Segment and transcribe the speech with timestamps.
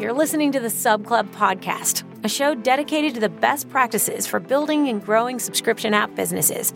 [0.00, 4.40] you're listening to the Sub Club podcast, a show dedicated to the best practices for
[4.40, 6.74] building and growing subscription app businesses.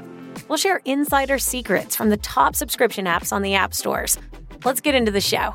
[0.49, 4.19] We'll share insider secrets from the top subscription apps on the app stores.
[4.65, 5.55] Let's get into the show.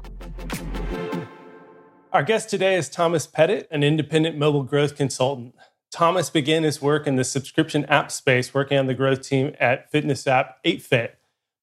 [2.12, 5.56] Our guest today is Thomas Petit, an independent mobile growth consultant.
[5.90, 9.90] Thomas began his work in the subscription app space working on the growth team at
[9.90, 11.12] fitness app 8Fit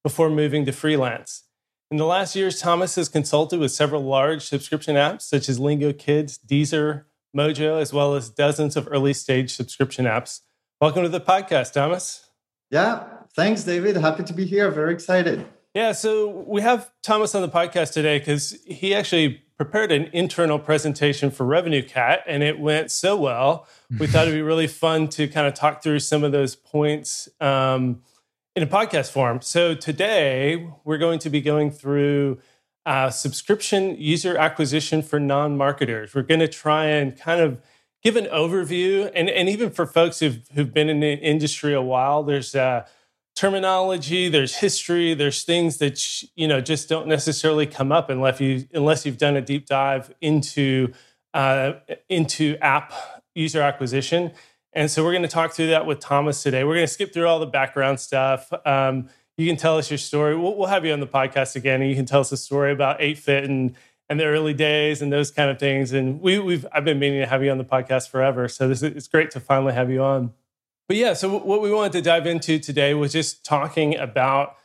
[0.03, 1.45] before moving to freelance.
[1.91, 6.39] In the last years, Thomas has consulted with several large subscription apps such as Lingokids,
[6.39, 7.03] Deezer,
[7.37, 10.39] Mojo, as well as dozens of early stage subscription apps.
[10.81, 12.31] Welcome to the podcast, Thomas.
[12.71, 13.03] Yeah,
[13.34, 13.97] thanks, David.
[13.97, 14.71] Happy to be here.
[14.71, 15.45] Very excited.
[15.75, 20.61] Yeah, so we have Thomas on the podcast today because he actually prepared an internal
[20.61, 23.67] presentation for RevenueCat and it went so well.
[23.98, 27.29] We thought it'd be really fun to kind of talk through some of those points.
[27.41, 28.03] Um,
[28.57, 29.41] in a podcast form.
[29.41, 32.41] So today we're going to be going through
[32.85, 36.15] uh, subscription user acquisition for non marketers.
[36.15, 37.61] We're going to try and kind of
[38.03, 41.83] give an overview, and, and even for folks who've, who've been in the industry a
[41.83, 42.87] while, there's uh,
[43.37, 48.67] terminology, there's history, there's things that you know just don't necessarily come up unless you
[48.73, 50.92] unless you've done a deep dive into
[51.35, 51.73] uh,
[52.09, 52.92] into app
[53.35, 54.33] user acquisition.
[54.73, 56.63] And so we're going to talk through that with Thomas today.
[56.65, 58.53] We're going to skip through all the background stuff.
[58.65, 60.37] Um, you can tell us your story.
[60.37, 62.73] We'll, we'll, have you on the podcast again, and you can tell us a story
[62.73, 63.75] about 8Fit and
[64.09, 65.93] and the early days and those kind of things.
[65.93, 68.83] And we, we've I've been meaning to have you on the podcast forever, so this
[68.83, 70.33] is, it's great to finally have you on.
[70.89, 74.57] But yeah, so what we wanted to dive into today was just talking about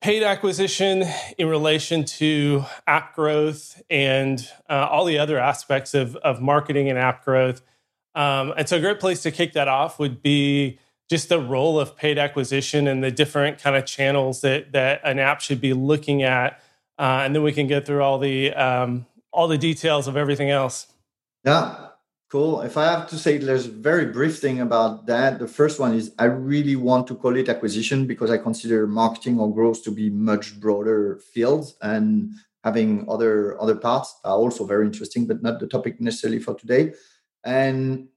[0.00, 1.04] paid acquisition
[1.38, 6.98] in relation to app growth and uh, all the other aspects of, of marketing and
[6.98, 7.62] app growth
[8.18, 11.78] um, and so, a great place to kick that off would be just the role
[11.78, 15.72] of paid acquisition and the different kind of channels that that an app should be
[15.72, 16.60] looking at,
[16.98, 20.50] uh, and then we can get through all the um, all the details of everything
[20.50, 20.88] else.
[21.44, 21.90] Yeah,
[22.28, 22.60] cool.
[22.62, 25.38] If I have to say, there's a very brief thing about that.
[25.38, 29.38] The first one is I really want to call it acquisition because I consider marketing
[29.38, 32.32] or growth to be much broader fields and
[32.64, 36.94] having other other parts are also very interesting, but not the topic necessarily for today.
[37.44, 38.08] And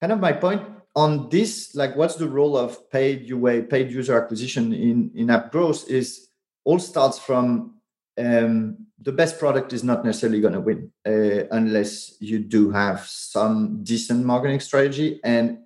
[0.00, 0.62] kind of my point
[0.94, 5.52] on this, like what's the role of paid UA, paid user acquisition in, in app
[5.52, 6.28] growth is
[6.64, 7.74] all starts from
[8.18, 13.00] um, the best product is not necessarily going to win uh, unless you do have
[13.00, 15.20] some decent marketing strategy.
[15.22, 15.58] And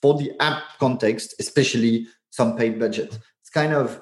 [0.00, 4.00] for the app context, especially some paid budget, it's kind of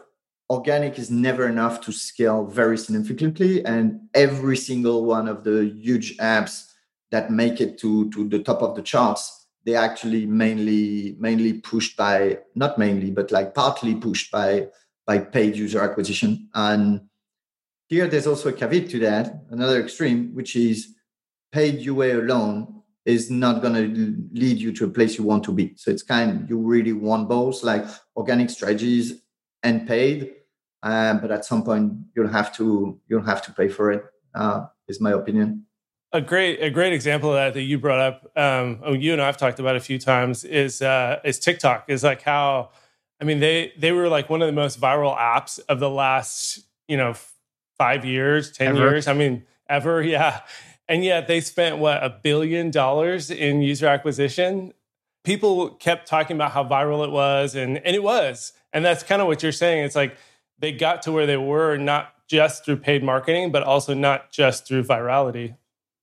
[0.48, 3.64] organic is never enough to scale very significantly.
[3.64, 6.70] And every single one of the huge apps
[7.10, 11.96] that make it to to the top of the charts they actually mainly mainly pushed
[11.96, 14.66] by not mainly but like partly pushed by
[15.06, 17.00] by paid user acquisition and
[17.88, 20.94] here there's also a caveat to that another extreme which is
[21.52, 25.52] paid ua alone is not going to lead you to a place you want to
[25.52, 27.84] be so it's kind you really want both like
[28.16, 29.22] organic strategies
[29.62, 30.32] and paid
[30.82, 34.04] um, but at some point you'll have to you'll have to pay for it.
[34.34, 35.64] Uh, is my opinion
[36.12, 39.20] a great a great example of that that you brought up um oh, you and
[39.20, 42.70] i've talked about a few times is uh is tiktok is like how
[43.20, 46.60] i mean they they were like one of the most viral apps of the last
[46.86, 47.14] you know
[47.76, 48.90] five years ten ever.
[48.90, 50.40] years i mean ever yeah.
[50.88, 54.72] And yet they spent what a billion dollars in user acquisition.
[55.24, 58.52] People kept talking about how viral it was and and it was.
[58.72, 59.84] And that's kind of what you're saying.
[59.84, 60.16] It's like
[60.58, 64.66] they got to where they were not just through paid marketing but also not just
[64.66, 65.54] through virality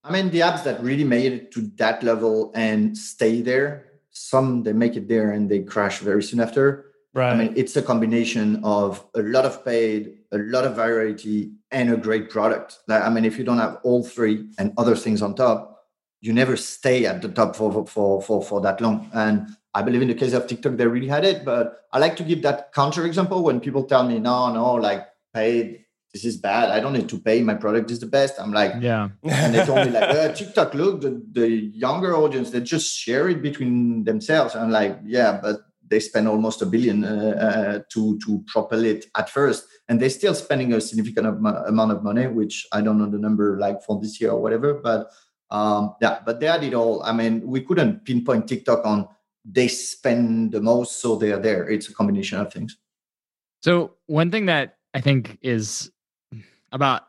[0.04, 4.64] I mean, the apps that really made it to that level and stay there, some
[4.64, 6.92] they make it there and they crash very soon after.
[7.14, 7.32] Right.
[7.32, 11.94] I mean, it's a combination of a lot of paid, a lot of virality, and
[11.94, 12.80] a great product.
[12.88, 15.86] Like, I mean, if you don't have all three and other things on top,
[16.22, 19.10] you never stay at the top for for for for that long.
[19.14, 21.46] And I believe in the case of TikTok, they really had it.
[21.46, 25.06] But I like to give that counter example when people tell me, no, no, like
[25.34, 25.83] paid
[26.14, 26.70] this is bad.
[26.70, 27.42] I don't need to pay.
[27.42, 28.40] My product is the best.
[28.40, 29.10] I'm like, yeah.
[29.24, 33.30] And they told me like, uh, TikTok, look, the, the younger audience, they just share
[33.30, 34.56] it between themselves.
[34.56, 39.06] I'm like, yeah, but they spend almost a billion uh, uh, to to propel it
[39.18, 43.10] at first, and they're still spending a significant amount of money, which I don't know
[43.10, 44.76] the number like for this year or whatever.
[44.76, 45.10] But
[45.50, 47.04] um, yeah, but they had it all.
[47.04, 49.08] I mean, we couldn't pinpoint TikTok on
[49.46, 51.70] they spend the most, so they're there.
[51.70, 52.78] It's a combination of things.
[53.62, 55.92] So one thing that I think is
[56.74, 57.04] about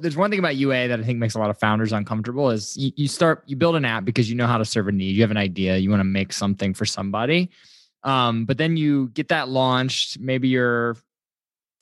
[0.00, 2.76] there's one thing about UA that I think makes a lot of founders uncomfortable is
[2.76, 5.14] you, you start you build an app because you know how to serve a need.
[5.14, 7.50] You have an idea, you want to make something for somebody.
[8.02, 10.18] Um, but then you get that launched.
[10.18, 10.96] Maybe you're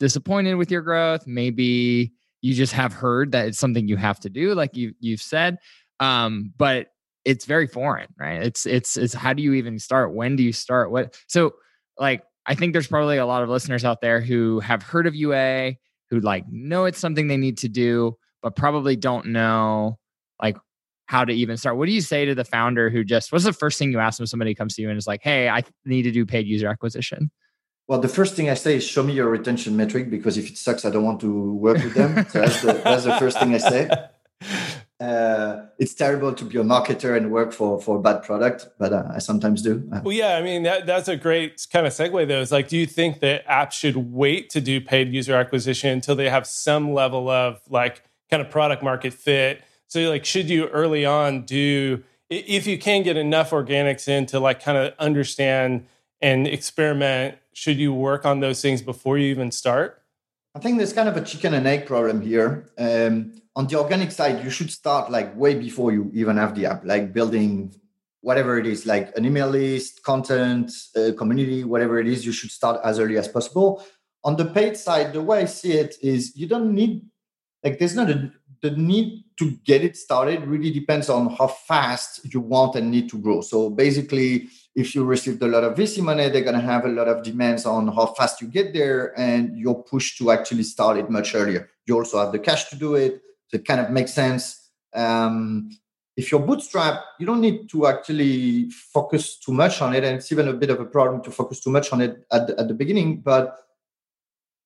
[0.01, 1.27] disappointed with your growth.
[1.27, 2.13] Maybe
[2.43, 5.59] you just have heard that it's something you have to do, like you you've said.
[6.01, 6.89] Um, but
[7.25, 8.43] it's very foreign, right?
[8.43, 10.15] It's it's it's how do you even start?
[10.15, 10.91] When do you start?
[10.91, 11.55] What so
[11.99, 15.15] like I think there's probably a lot of listeners out there who have heard of
[15.15, 15.75] UA,
[16.11, 19.99] who like know it's something they need to do, but probably don't know
[20.41, 20.57] like
[21.07, 21.77] how to even start.
[21.77, 24.19] What do you say to the founder who just what's the first thing you ask
[24.19, 26.69] when somebody comes to you and is like, "Hey, I need to do paid user
[26.69, 27.31] acquisition"?
[27.89, 30.59] Well, the first thing I say is show me your retention metric because if it
[30.59, 32.27] sucks, I don't want to work with them.
[32.29, 33.89] so that's the, that's the first thing I say.
[34.99, 38.95] Uh, it's terrible to be a marketer and work for for a bad product, but
[38.95, 39.87] uh, I sometimes do.
[39.93, 42.27] Uh, well, yeah, I mean that, that's a great kind of segue.
[42.27, 45.91] Though, is like, do you think that apps should wait to do paid user acquisition
[45.91, 49.63] until they have some level of like kind of product market fit?
[49.87, 54.41] So, like, should you early on do if you can get enough organics in to
[54.41, 55.87] like kind of understand
[56.23, 57.37] and experiment?
[57.53, 60.03] Should you work on those things before you even start?
[60.55, 62.71] I think there's kind of a chicken and egg problem here.
[62.79, 66.67] Um, on the organic side, you should start like way before you even have the
[66.67, 67.75] app, like building
[68.21, 72.27] whatever it is, like an email list, content, uh, community, whatever it is.
[72.27, 73.83] You should start as early as possible.
[74.25, 77.07] On the paid side, the way I see it is you don't need
[77.65, 78.31] like there's not a
[78.63, 83.09] the need to get it started really depends on how fast you want and need
[83.11, 83.41] to grow.
[83.43, 86.89] So basically, if you received a lot of VC money, they're going to have a
[86.89, 90.97] lot of demands on how fast you get there, and you're pushed to actually start
[90.97, 91.69] it much earlier.
[91.87, 94.71] You also have the cash to do it, so it kind of makes sense.
[94.95, 95.71] Um,
[96.17, 100.33] if you're bootstrap, you don't need to actually focus too much on it, and it's
[100.33, 102.69] even a bit of a problem to focus too much on it at the, at
[102.69, 103.21] the beginning.
[103.21, 103.59] But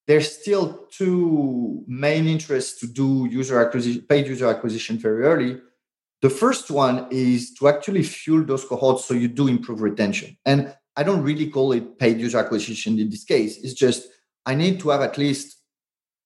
[0.07, 5.61] there's still two main interests to do user acquisition, paid user acquisition very early.
[6.23, 10.37] The first one is to actually fuel those cohorts so you do improve retention.
[10.45, 13.59] And I don't really call it paid user acquisition in this case.
[13.63, 14.09] It's just
[14.47, 15.60] I need to have at least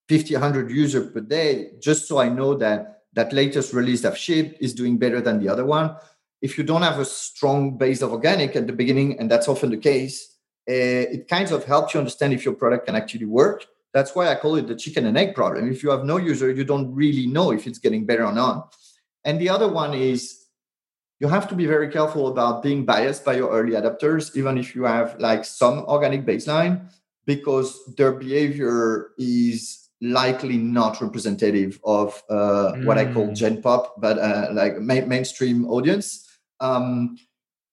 [0.08, 4.60] 50, 100 users per day just so I know that that latest release I've shipped
[4.60, 5.96] is doing better than the other one.
[6.42, 9.70] If you don't have a strong base of organic at the beginning, and that's often
[9.70, 10.36] the case,
[10.68, 10.72] uh,
[11.16, 13.64] it kind of helps you understand if your product can actually work.
[13.92, 15.70] That's why I call it the chicken and egg problem.
[15.70, 18.74] If you have no user, you don't really know if it's getting better or not.
[19.24, 20.44] And the other one is
[21.20, 24.74] you have to be very careful about being biased by your early adopters, even if
[24.74, 26.90] you have like some organic baseline,
[27.24, 32.84] because their behavior is likely not representative of uh, mm.
[32.84, 33.34] what I call mm.
[33.34, 36.28] Gen Pop, but uh, like ma- mainstream audience.
[36.60, 37.16] Um,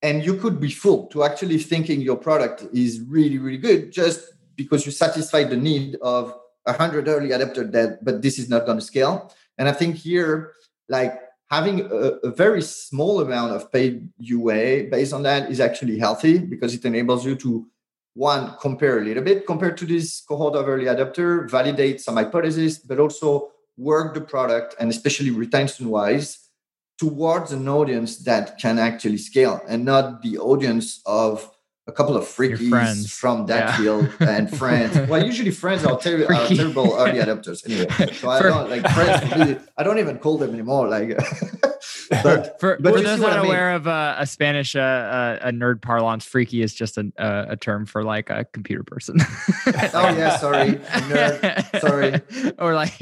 [0.02, 4.32] and you could be fooled to actually thinking your product is really, really good just
[4.56, 6.34] because you satisfy the need of
[6.66, 9.96] a hundred early adopter that but this is not going to scale and i think
[9.96, 10.52] here
[10.88, 11.18] like
[11.50, 16.38] having a, a, very small amount of paid ua based on that is actually healthy
[16.38, 17.66] because it enables you to
[18.14, 22.78] one compare a little bit compared to this cohort of early adopter validate some hypotheses
[22.78, 26.50] but also work the product and especially retention wise
[26.98, 31.50] towards an audience that can actually scale and not the audience of
[31.88, 33.76] a couple of freakies from that yeah.
[33.76, 34.96] field and friends.
[35.08, 38.12] well, usually friends are, ter- are terrible early adopters anyway.
[38.12, 39.32] So I don't like friends.
[39.36, 40.88] Really, I don't even call them anymore.
[40.88, 41.18] Like,
[42.22, 43.46] but for, but for those not I mean.
[43.46, 47.46] aware of uh, a Spanish uh, uh, a nerd parlance, freaky is just a, uh,
[47.48, 49.16] a term for like a computer person.
[49.20, 51.80] oh yeah, sorry, nerd.
[51.80, 53.00] Sorry, or like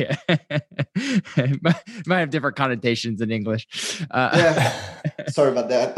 [1.62, 4.02] might, might have different connotations in English.
[4.10, 5.96] Uh, yeah, sorry about that.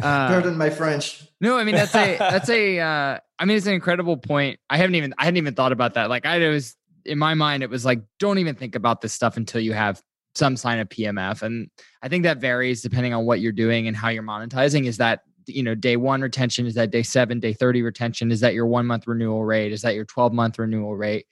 [0.00, 1.31] Pardon my French.
[1.42, 2.78] No, I mean that's a that's a.
[2.78, 4.60] Uh, I mean it's an incredible point.
[4.70, 6.08] I haven't even I hadn't even thought about that.
[6.08, 9.36] Like I was in my mind, it was like don't even think about this stuff
[9.36, 10.00] until you have
[10.34, 11.68] some sign of PMF, and
[12.00, 14.86] I think that varies depending on what you're doing and how you're monetizing.
[14.86, 16.64] Is that you know day one retention?
[16.64, 18.30] Is that day seven, day thirty retention?
[18.30, 19.72] Is that your one month renewal rate?
[19.72, 21.26] Is that your twelve month renewal rate?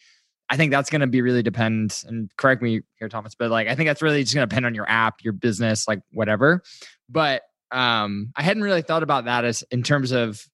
[0.51, 2.03] I think that's going to be really depend.
[2.09, 4.67] And correct me here, Thomas, but like I think that's really just going to depend
[4.67, 6.65] on your app, your business, like whatever.
[7.09, 10.45] But um, I hadn't really thought about that as in terms of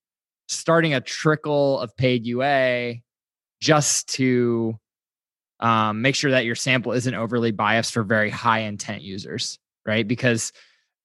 [0.48, 2.94] starting a trickle of paid UA
[3.60, 4.78] just to
[5.60, 10.06] um, make sure that your sample isn't overly biased for very high intent users, right?
[10.06, 10.52] Because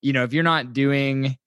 [0.01, 1.37] you know if you're not doing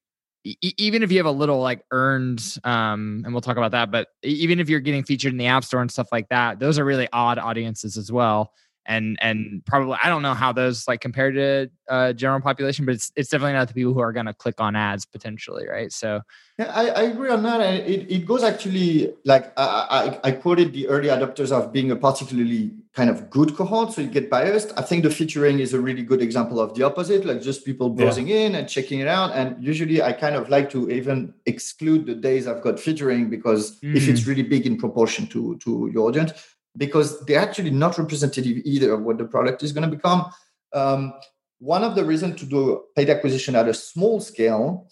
[0.61, 4.07] even if you have a little like earned um and we'll talk about that but
[4.23, 6.85] even if you're getting featured in the app store and stuff like that those are
[6.85, 8.51] really odd audiences as well
[8.85, 12.95] and and probably I don't know how those like compare to uh, general population, but
[12.95, 15.91] it's it's definitely not the people who are going to click on ads potentially, right?
[15.91, 16.21] So
[16.57, 17.61] yeah, I, I agree on that.
[17.61, 21.95] It, it goes actually like I, I, I quoted the early adopters of being a
[21.95, 24.71] particularly kind of good cohort, so you get biased.
[24.77, 27.89] I think the featuring is a really good example of the opposite, like just people
[27.89, 28.37] browsing yeah.
[28.37, 29.31] in and checking it out.
[29.33, 33.79] And usually, I kind of like to even exclude the days I've got featuring because
[33.79, 33.95] mm.
[33.95, 34.27] if it's mm.
[34.27, 36.33] really big in proportion to to your audience
[36.77, 40.31] because they're actually not representative either of what the product is going to become.
[40.73, 41.13] Um,
[41.59, 44.87] one of the reasons to do paid acquisition at a small scale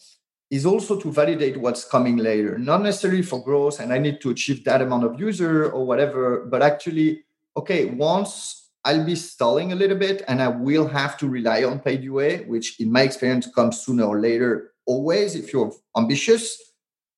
[0.50, 4.30] is also to validate what's coming later, not necessarily for growth and I need to
[4.30, 7.24] achieve that amount of user or whatever, but actually,
[7.58, 11.80] okay, once I'll be stalling a little bit and I will have to rely on
[11.80, 16.73] paid UA, which in my experience comes sooner or later, always if you're ambitious.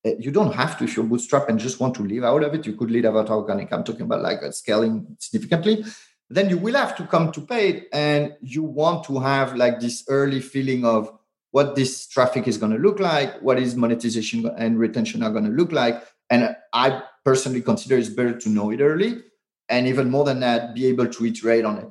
[0.05, 2.53] Eh, you don't have to if you're bootstrap and just want to live out of
[2.53, 2.65] it.
[2.65, 3.73] You could live out organic.
[3.73, 5.83] I'm talking about like scaling significantly
[6.29, 10.03] then you will have to come to paid and you want to have like this
[10.07, 11.11] early feeling of
[11.51, 15.45] what this traffic is going to look like what is monetization and retention are going
[15.45, 19.21] to look like and i personally consider it's better to know it early
[19.69, 21.87] and even more than that be able to iterate on it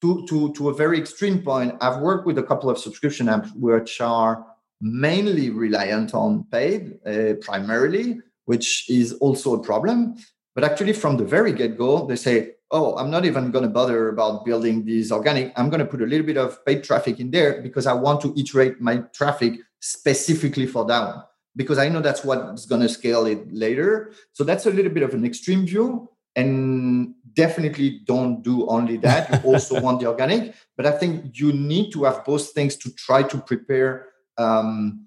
[0.00, 3.50] to, to, to a very extreme point i've worked with a couple of subscription apps
[3.56, 4.46] which are
[4.80, 10.16] mainly reliant on paid uh, primarily which is also a problem
[10.54, 14.08] but actually from the very get-go they say oh, I'm not even going to bother
[14.08, 15.52] about building these organic.
[15.56, 18.20] I'm going to put a little bit of paid traffic in there because I want
[18.22, 21.24] to iterate my traffic specifically for that one
[21.56, 24.12] because I know that's what's going to scale it later.
[24.32, 26.08] So that's a little bit of an extreme view.
[26.36, 29.42] And definitely don't do only that.
[29.42, 32.94] You also want the organic, but I think you need to have both things to
[32.94, 34.06] try to prepare.
[34.40, 35.06] Um,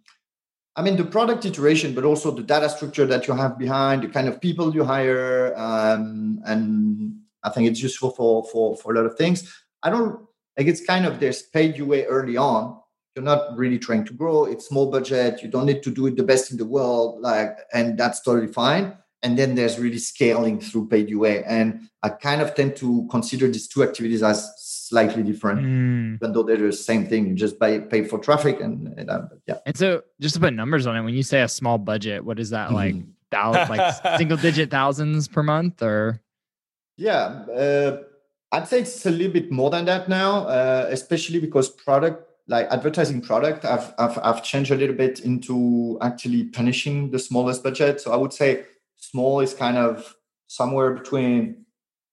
[0.75, 4.07] I mean, the product iteration, but also the data structure that you have behind, the
[4.07, 8.95] kind of people you hire, um, and I think it's useful for for for a
[8.95, 9.53] lot of things.
[9.83, 10.21] I don't
[10.57, 12.79] like it's kind of there's paid UA early on.
[13.15, 14.45] You're not really trying to grow.
[14.45, 15.43] It's small budget.
[15.43, 18.51] You don't need to do it the best in the world, like, and that's totally
[18.51, 18.97] fine.
[19.21, 21.43] And then there's really scaling through paid UA.
[21.45, 24.51] And I kind of tend to consider these two activities as
[24.93, 26.15] slightly different, mm.
[26.15, 27.27] even though they're the same thing.
[27.27, 29.57] You just pay pay for traffic, and, and uh, yeah.
[29.65, 32.39] And so, just to put numbers on it, when you say a small budget, what
[32.39, 32.95] is that like?
[32.95, 33.07] Mm.
[33.31, 36.21] Thousand, like single digit thousands per month, or
[36.97, 38.03] yeah, uh,
[38.51, 42.67] I'd say it's a little bit more than that now, uh, especially because product like
[42.69, 48.01] advertising product, I've, I've I've changed a little bit into actually punishing the smallest budget.
[48.01, 48.65] So I would say
[48.97, 50.15] small is kind of
[50.47, 51.65] somewhere between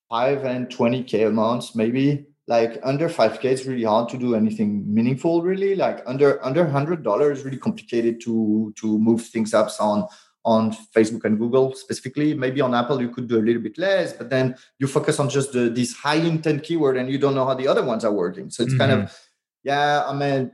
[0.09, 2.30] five and twenty k a month, maybe.
[2.51, 5.41] Like under five k, it's really hard to do anything meaningful.
[5.41, 10.09] Really, like under under hundred dollars, is really complicated to to move things up on
[10.45, 12.35] on Facebook and Google specifically.
[12.35, 15.31] Maybe on Apple, you could do a little bit less, but then you focus on
[15.31, 18.13] just the, these high intent keyword and you don't know how the other ones are
[18.13, 18.51] working.
[18.51, 18.81] So it's mm-hmm.
[18.81, 19.15] kind of, mm-hmm.
[19.65, 20.51] yeah, I mean,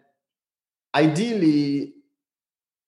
[0.95, 1.95] ideally,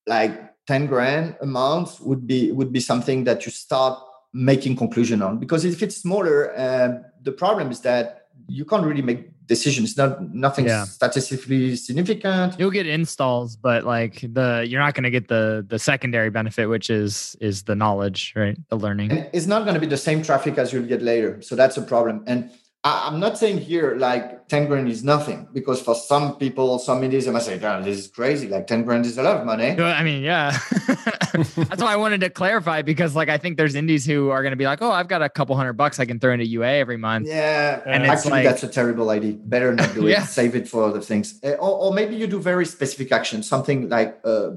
[0.06, 3.98] like 10 grand a month would be would be something that you start
[4.34, 8.17] making conclusion on because if it's smaller uh, the problem is that
[8.48, 9.96] you can't really make decisions.
[9.96, 10.84] Not nothing yeah.
[10.84, 12.58] statistically significant.
[12.58, 16.66] You'll get installs, but like the you're not going to get the the secondary benefit,
[16.66, 18.56] which is is the knowledge, right?
[18.68, 19.12] The learning.
[19.12, 21.40] And it's not going to be the same traffic as you'll get later.
[21.42, 22.24] So that's a problem.
[22.26, 22.50] And
[22.85, 27.02] I, am not saying here like 10 grand is nothing because for some people, some
[27.02, 28.49] indies, might say, "Damn, this is crazy.
[28.49, 30.56] Like 10 grand is a lot of money." I mean, yeah.
[31.32, 34.52] That's why I wanted to clarify because, like, I think there's indies who are going
[34.52, 36.68] to be like, "Oh, I've got a couple hundred bucks I can throw into UA
[36.68, 39.32] every month." Yeah, and actually, like, that's a terrible idea.
[39.32, 40.11] Better not do it.
[40.11, 40.25] yeah.
[40.25, 43.88] Save it for other things, uh, or, or, maybe you do very specific action, something
[43.88, 44.20] like.
[44.25, 44.50] Uh,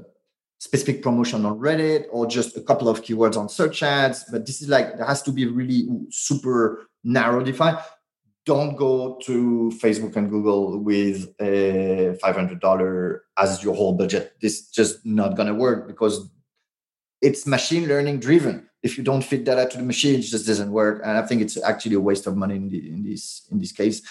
[0.58, 4.24] specific promotion on Reddit or just a couple of keywords on search ads.
[4.30, 7.78] But this is like, there has to be really super narrow defined
[8.44, 14.34] don't go to Facebook and Google with a $500 as your whole budget.
[14.40, 16.28] This is just not going to work because
[17.20, 18.68] it's machine learning driven.
[18.82, 21.02] If you don't fit data to the machine, it just doesn't work.
[21.04, 23.70] And I think it's actually a waste of money in, the, in this in this
[23.70, 24.02] case.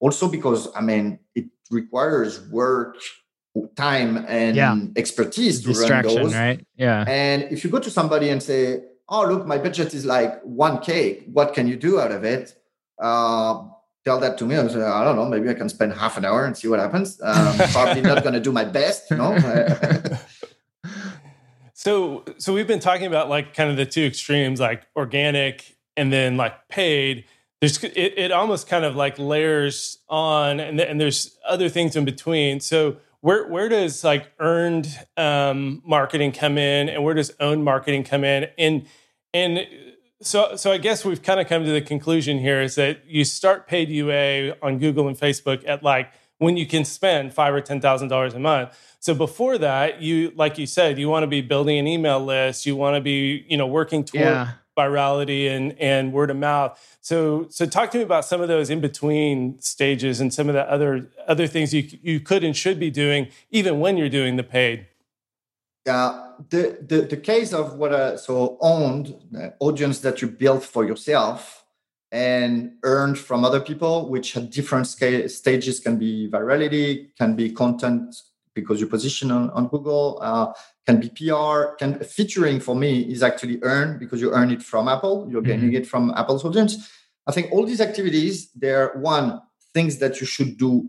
[0.00, 2.96] Also because I mean it requires work,
[3.76, 4.76] time, and yeah.
[4.96, 6.34] expertise to run those.
[6.34, 6.66] Right?
[6.76, 7.04] Yeah.
[7.06, 10.80] And if you go to somebody and say, "Oh, look, my budget is like one
[10.80, 11.24] k.
[11.32, 12.54] What can you do out of it?"
[13.00, 13.62] Uh,
[14.06, 16.24] tell that to me, I say, I don't know, maybe I can spend half an
[16.24, 17.20] hour and see what happens.
[17.20, 19.36] Um, probably not going to do my best, you know.
[21.74, 26.12] so, so we've been talking about like kind of the two extremes, like organic and
[26.12, 27.24] then like paid.
[27.60, 32.04] There's it, it almost kind of like layers on, and, and there's other things in
[32.04, 32.60] between.
[32.60, 34.86] So, where where does like earned
[35.16, 38.46] um, marketing come in, and where does owned marketing come in?
[38.56, 38.86] And
[39.32, 39.66] and
[40.22, 43.24] so, so I guess we've kind of come to the conclusion here is that you
[43.24, 47.60] start paid UA on Google and Facebook at like when you can spend five or
[47.60, 48.70] ten thousand dollars a month.
[49.00, 52.66] So before that, you like you said, you want to be building an email list,
[52.66, 54.48] you want to be you know working toward yeah.
[54.76, 56.98] virality and and word of mouth.
[57.00, 60.54] So so talk to me about some of those in between stages and some of
[60.54, 64.36] the other other things you you could and should be doing even when you're doing
[64.36, 64.86] the paid.
[65.86, 70.62] Yeah the, the, the case of what a so owned uh, audience that you built
[70.62, 71.64] for yourself
[72.12, 77.50] and earned from other people, which at different scale, stages can be virality, can be
[77.50, 78.14] content
[78.54, 80.52] because you position on, on Google, uh,
[80.86, 84.88] can be PR, can featuring for me is actually earned because you earn it from
[84.88, 85.76] Apple, you're getting mm-hmm.
[85.76, 86.90] it from Apple's audience.
[87.26, 89.42] I think all these activities, they're one
[89.74, 90.88] things that you should do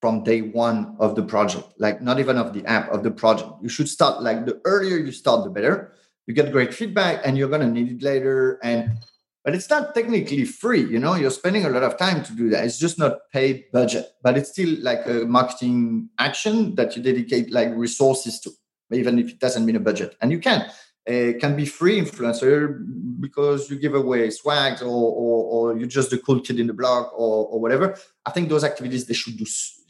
[0.00, 3.50] from day one of the project, like not even of the app, of the project.
[3.62, 5.92] You should start like the earlier you start, the better.
[6.26, 8.58] You get great feedback and you're to need it later.
[8.62, 8.98] And
[9.44, 12.50] but it's not technically free you know you're spending a lot of time to do
[12.50, 17.02] that it's just not paid budget but it's still like a marketing action that you
[17.02, 18.50] dedicate like resources to
[18.92, 20.68] even if it doesn't mean a budget and you can
[21.06, 22.78] it can be free influencer
[23.20, 26.74] because you give away swags or, or, or you're just the cool kid in the
[26.74, 29.46] block or, or whatever i think those activities they should do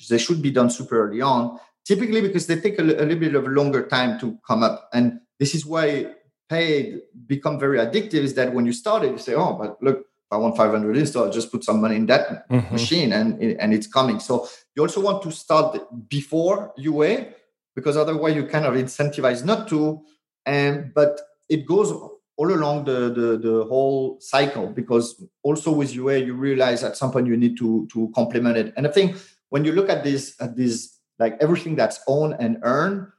[0.08, 3.34] they should be done super early on typically because they take a, a little bit
[3.34, 6.06] of a longer time to come up and this is why
[6.50, 10.00] paid become very addictive is that when you start it, you say, oh, but look,
[10.00, 12.72] if I want 500 install, just put some money in that mm-hmm.
[12.72, 14.18] machine and, and it's coming.
[14.18, 17.28] So you also want to start before UA
[17.74, 20.02] because otherwise you kind of incentivize not to.
[20.46, 26.18] And but it goes all along the, the, the whole cycle because also with UA
[26.18, 28.72] you realize at some point you need to to complement it.
[28.76, 29.16] And I think
[29.50, 33.12] when you look at this at this like everything that's own and earn,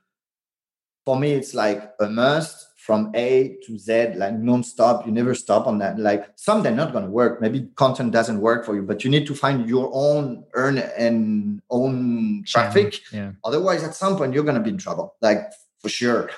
[1.06, 5.06] for me it's like a must from A to Z, like non-stop.
[5.06, 6.00] You never stop on that.
[6.00, 7.40] Like some they're not going to work.
[7.40, 11.62] Maybe content doesn't work for you, but you need to find your own earn and
[11.70, 13.00] own traffic.
[13.14, 13.34] Yeah.
[13.44, 15.14] Otherwise, at some point you're going to be in trouble.
[15.22, 16.32] Like for sure.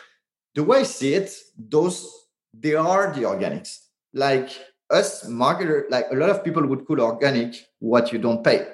[0.56, 3.80] The way I see it, those they are the organics.
[4.14, 4.50] Like
[4.90, 8.68] us marketer, like a lot of people would call organic what you don't pay.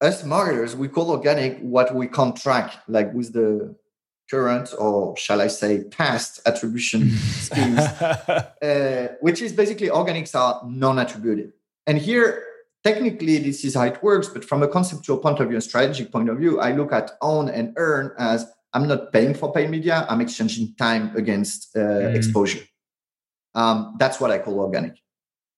[0.00, 3.76] Us marketers, we call organic what we contract, like with the
[4.30, 11.52] current or shall I say past attribution schemes, uh, which is basically organics are non-attributed.
[11.86, 12.44] And here,
[12.84, 14.28] technically, this is how it works.
[14.28, 17.12] But from a conceptual point of view, a strategic point of view, I look at
[17.20, 20.06] own and earn as I'm not paying for paid media.
[20.08, 22.14] I'm exchanging time against uh, mm.
[22.14, 22.60] exposure.
[23.54, 24.94] Um, that's what I call organic.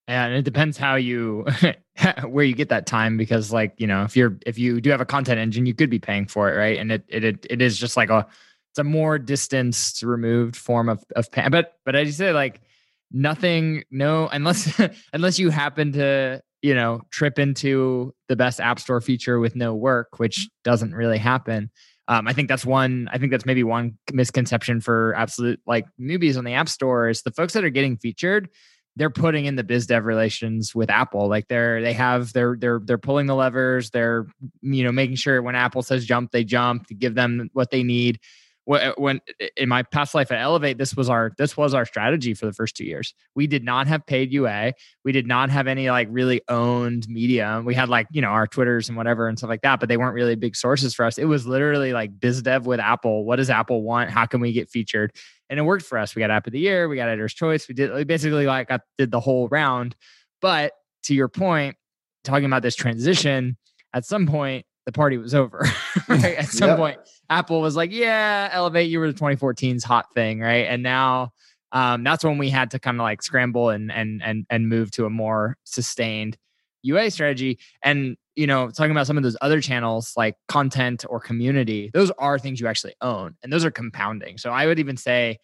[0.09, 1.47] And it depends how you
[2.27, 5.01] where you get that time because like you know if you're if you do have
[5.01, 7.79] a content engine you could be paying for it right and it it it is
[7.79, 8.27] just like a
[8.73, 11.51] it's a more distanced, removed form of of pain.
[11.51, 12.63] But but as you say, like
[13.11, 14.81] nothing, no, unless
[15.13, 19.75] unless you happen to you know trip into the best app store feature with no
[19.75, 21.71] work, which doesn't really happen.
[22.09, 23.09] Um, I think that's one.
[23.13, 27.23] I think that's maybe one misconception for absolute like newbies on the app store is
[27.23, 28.49] the folks that are getting featured
[28.97, 31.29] they're putting in the biz dev relations with Apple.
[31.29, 33.91] Like they're they have they're they're they're pulling the levers.
[33.91, 34.27] They're
[34.61, 37.83] you know making sure when Apple says jump, they jump to give them what they
[37.83, 38.21] need
[38.71, 39.21] Uh, when
[39.57, 42.53] in my past life at elevate this was our this was our strategy for the
[42.53, 43.13] first two years.
[43.35, 44.73] We did not have paid ua
[45.05, 47.61] we did not have any like really owned media.
[47.65, 49.97] We had like you know our twitters and whatever and stuff like that but they
[49.97, 51.19] weren't really big sources for us.
[51.19, 53.25] It was literally like biz dev with apple.
[53.25, 54.11] What does apple want?
[54.11, 55.13] How can we get featured?
[55.51, 56.15] And it worked for us.
[56.15, 56.89] We got app of the year.
[56.89, 57.67] We got editor's choice.
[57.67, 59.97] We did we basically like got, did the whole round.
[60.41, 60.73] But
[61.05, 61.75] to your point
[62.23, 63.57] talking about this transition
[63.93, 65.67] at some point the party was over.
[66.09, 66.37] right?
[66.37, 66.79] At some yep.
[66.79, 66.99] point,
[67.33, 71.33] Apple was like, "Yeah, Elevate, you were the 2014's hot thing, right?" And now,
[71.73, 74.91] um, that's when we had to kind of like scramble and and and and move
[74.93, 76.37] to a more sustained
[76.83, 77.59] UA strategy.
[77.83, 82.11] And you know, talking about some of those other channels like content or community, those
[82.19, 84.37] are things you actually own, and those are compounding.
[84.37, 85.39] So I would even say,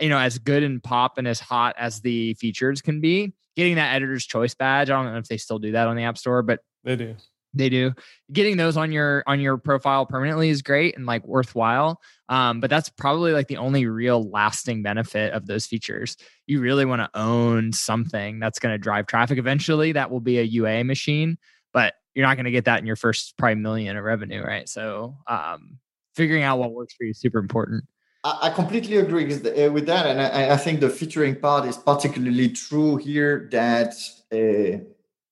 [0.00, 3.74] you know, as good and pop and as hot as the features can be, getting
[3.76, 4.90] that editor's choice badge.
[4.90, 7.16] I don't know if they still do that on the App Store, but they do.
[7.54, 7.92] They do.
[8.32, 12.00] Getting those on your on your profile permanently is great and like worthwhile.
[12.28, 16.16] Um, but that's probably like the only real lasting benefit of those features.
[16.46, 19.38] You really want to own something that's going to drive traffic.
[19.38, 21.36] Eventually, that will be a UA machine,
[21.74, 24.68] but you're not going to get that in your first probably million of revenue, right?
[24.68, 25.78] So, um,
[26.14, 27.84] figuring out what works for you is super important.
[28.24, 29.42] I completely agree with
[29.86, 33.48] that, and I, I think the featuring part is particularly true here.
[33.50, 33.94] That
[34.32, 34.78] uh,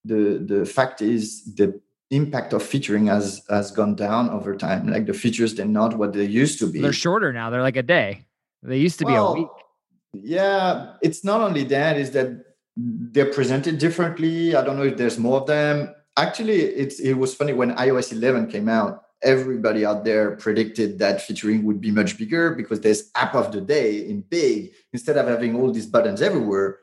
[0.04, 1.80] the the fact is the
[2.10, 4.88] impact of featuring has has gone down over time.
[4.88, 6.80] Like the features, they're not what they used to be.
[6.80, 7.50] They're shorter now.
[7.50, 8.26] They're like a day.
[8.62, 9.50] They used to well, be a week.
[10.12, 12.44] Yeah, it's not only that; is that
[12.76, 14.54] they're presented differently.
[14.54, 15.94] I don't know if there's more of them.
[16.16, 19.02] Actually, it's it was funny when iOS 11 came out.
[19.22, 23.60] Everybody out there predicted that featuring would be much bigger because there's app of the
[23.60, 26.78] day in big instead of having all these buttons everywhere.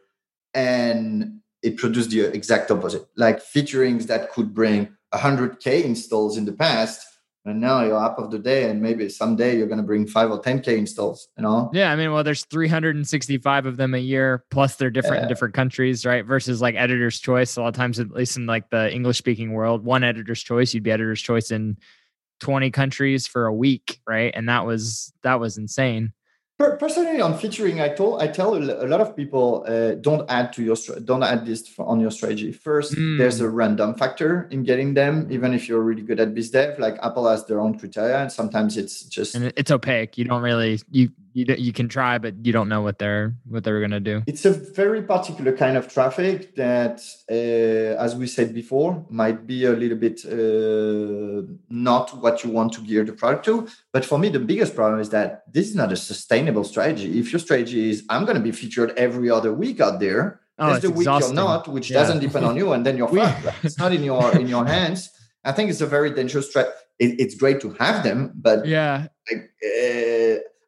[0.53, 6.53] And it produced the exact opposite, like featurings that could bring 100k installs in the
[6.53, 7.05] past
[7.45, 10.31] and now you're up of the day and maybe someday you're going to bring 5
[10.31, 11.69] or 10k installs you know?
[11.73, 15.23] Yeah i mean well there's 365 of them a year plus they're different yeah.
[15.23, 17.55] in different countries right versus like editor's choice.
[17.55, 20.73] A lot of times at least in like the english speaking world one editor's choice
[20.73, 21.77] you'd be editor's choice in
[22.41, 26.13] 20 countries for a week right and that was that was insane
[26.57, 30.63] Personally, on featuring, I told I tell a lot of people uh, don't add to
[30.63, 32.51] your don't add this on your strategy.
[32.51, 33.19] First, mm.
[33.19, 36.79] there's a random factor in getting them, even if you're really good at biz dev.
[36.79, 40.17] Like Apple has their own criteria, and sometimes it's just and it's opaque.
[40.17, 43.63] You don't really you you you can try, but you don't know what they're what
[43.63, 44.23] they're gonna do.
[44.25, 46.97] It's a very particular kind of traffic that,
[47.29, 52.73] uh, as we said before, might be a little bit uh, not what you want
[52.73, 53.67] to gear the product to.
[53.93, 57.19] But for me, the biggest problem is that this is not a sustainable strategy.
[57.19, 60.71] If your strategy is I'm going to be featured every other week out there, oh,
[60.71, 61.99] there's the week you're not, which yeah.
[61.99, 63.63] doesn't depend on you, and then you're fucked.
[63.63, 65.11] it's not in your in your hands.
[65.45, 66.75] I think it's a very dangerous strategy.
[66.99, 69.07] It, it's great to have them, but yeah.
[69.29, 70.16] Like, uh,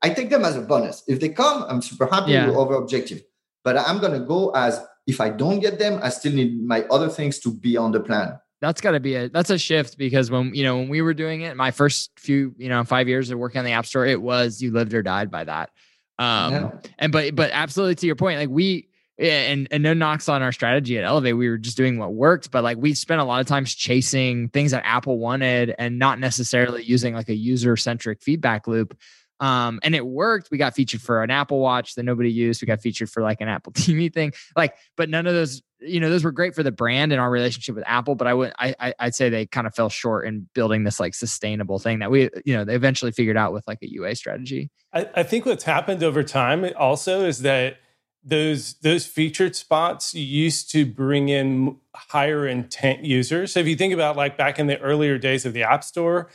[0.02, 1.04] I take them as a bonus.
[1.08, 2.50] If they come, I'm super happy yeah.
[2.50, 3.22] over objective.
[3.64, 6.84] But I'm going to go as if I don't get them, I still need my
[6.84, 8.40] other things to be on the plan.
[8.62, 11.14] That's got to be a that's a shift because when you know when we were
[11.14, 14.06] doing it, my first few you know five years of working on the App Store,
[14.06, 15.70] it was you lived or died by that.
[16.18, 16.72] Um, yeah.
[16.98, 20.52] and but but absolutely to your point, like we and and no knocks on our
[20.52, 21.38] strategy at Elevate.
[21.38, 24.50] We were just doing what worked, but like we spent a lot of times chasing
[24.50, 28.98] things that Apple wanted and not necessarily using like a user centric feedback loop.
[29.39, 30.52] Um, and it worked.
[30.52, 32.62] We got featured for an Apple Watch that nobody used.
[32.62, 34.34] We got featured for like an Apple TV thing.
[34.56, 37.30] Like, but none of those, you know, those were great for the brand and our
[37.30, 38.15] relationship with Apple.
[38.15, 41.15] But I would, I, I'd say they kind of fell short in building this like
[41.15, 44.69] sustainable thing that we, you know, they eventually figured out with like a UA strategy.
[44.93, 47.78] I, I think what's happened over time also is that
[48.23, 53.54] those those featured spots used to bring in higher intent users.
[53.54, 56.30] So if you think about like back in the earlier days of the App Store,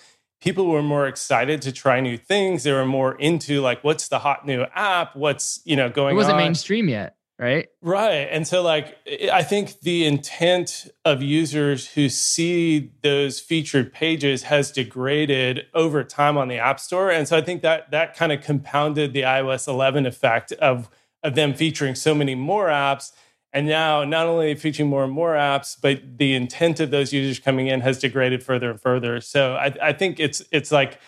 [0.45, 2.65] people were more excited to try new things.
[2.65, 5.17] They were more into like, what's the hot new app?
[5.17, 6.09] What's you know going?
[6.09, 6.13] On?
[6.13, 6.43] It wasn't on?
[6.43, 7.69] mainstream yet, right?
[7.81, 8.99] Right, and so like
[9.33, 16.37] I think the intent of users who see those featured pages has degraded over time
[16.37, 19.67] on the App Store, and so I think that that kind of compounded the iOS
[19.67, 20.91] 11 effect of
[21.23, 23.13] of them featuring so many more apps
[23.55, 27.39] and now, not only featuring more and more apps, but the intent of those users
[27.39, 29.21] coming in has degraded further and further.
[29.21, 30.99] So I, I think it's it's like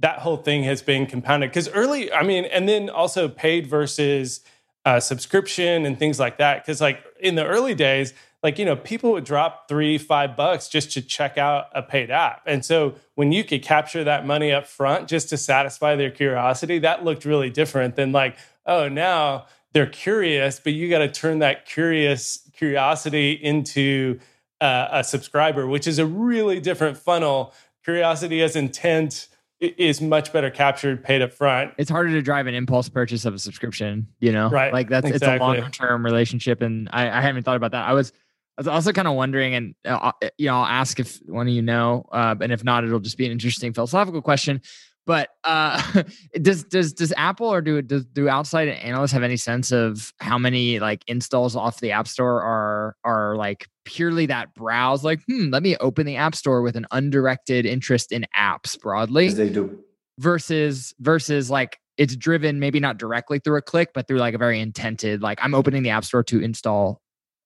[0.00, 4.40] that whole thing has been compounded because early, I mean, and then also paid versus
[4.84, 6.64] uh, subscription and things like that.
[6.64, 10.66] Because like in the early days, like you know, people would drop three, five bucks
[10.66, 14.50] just to check out a paid app, and so when you could capture that money
[14.50, 18.36] up front just to satisfy their curiosity, that looked really different than like,
[18.66, 24.18] oh, now they're curious, but you got to turn that curious curiosity into
[24.60, 27.54] uh, a subscriber, which is a really different funnel.
[27.84, 29.28] Curiosity as intent
[29.60, 31.72] is much better captured paid up front.
[31.78, 34.50] It's harder to drive an impulse purchase of a subscription, you know?
[34.50, 34.72] Right.
[34.72, 35.34] Like that's exactly.
[35.34, 36.62] it's a longer term relationship.
[36.62, 37.86] And I, I haven't thought about that.
[37.86, 38.12] I was
[38.58, 41.54] I was also kind of wondering, and uh, you know, I'll ask if one of
[41.54, 44.60] you know, uh, and if not, it'll just be an interesting philosophical question.
[45.06, 46.04] But uh,
[46.42, 50.38] does does does Apple or do does, do outside analysts have any sense of how
[50.38, 55.02] many like installs off the App Store are are like purely that browse?
[55.02, 59.28] Like, hmm, let me open the App Store with an undirected interest in apps broadly.
[59.28, 59.80] They do.
[60.18, 64.38] Versus versus like it's driven maybe not directly through a click, but through like a
[64.38, 67.00] very intended like I'm opening the App Store to install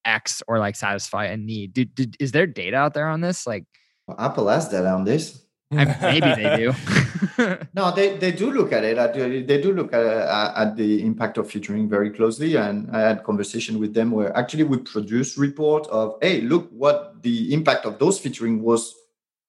[0.05, 1.73] X or like satisfy a need.
[1.73, 3.47] Do, do, is there data out there on this?
[3.47, 3.65] Like
[4.07, 5.46] well, Apple has data on this.
[5.71, 6.75] Maybe they do.
[7.75, 9.47] no, they, they do look at it.
[9.47, 12.57] They do look at, at the impact of featuring very closely.
[12.57, 17.23] And I had conversation with them where actually we produce report of, hey, look what
[17.23, 18.95] the impact of those featuring was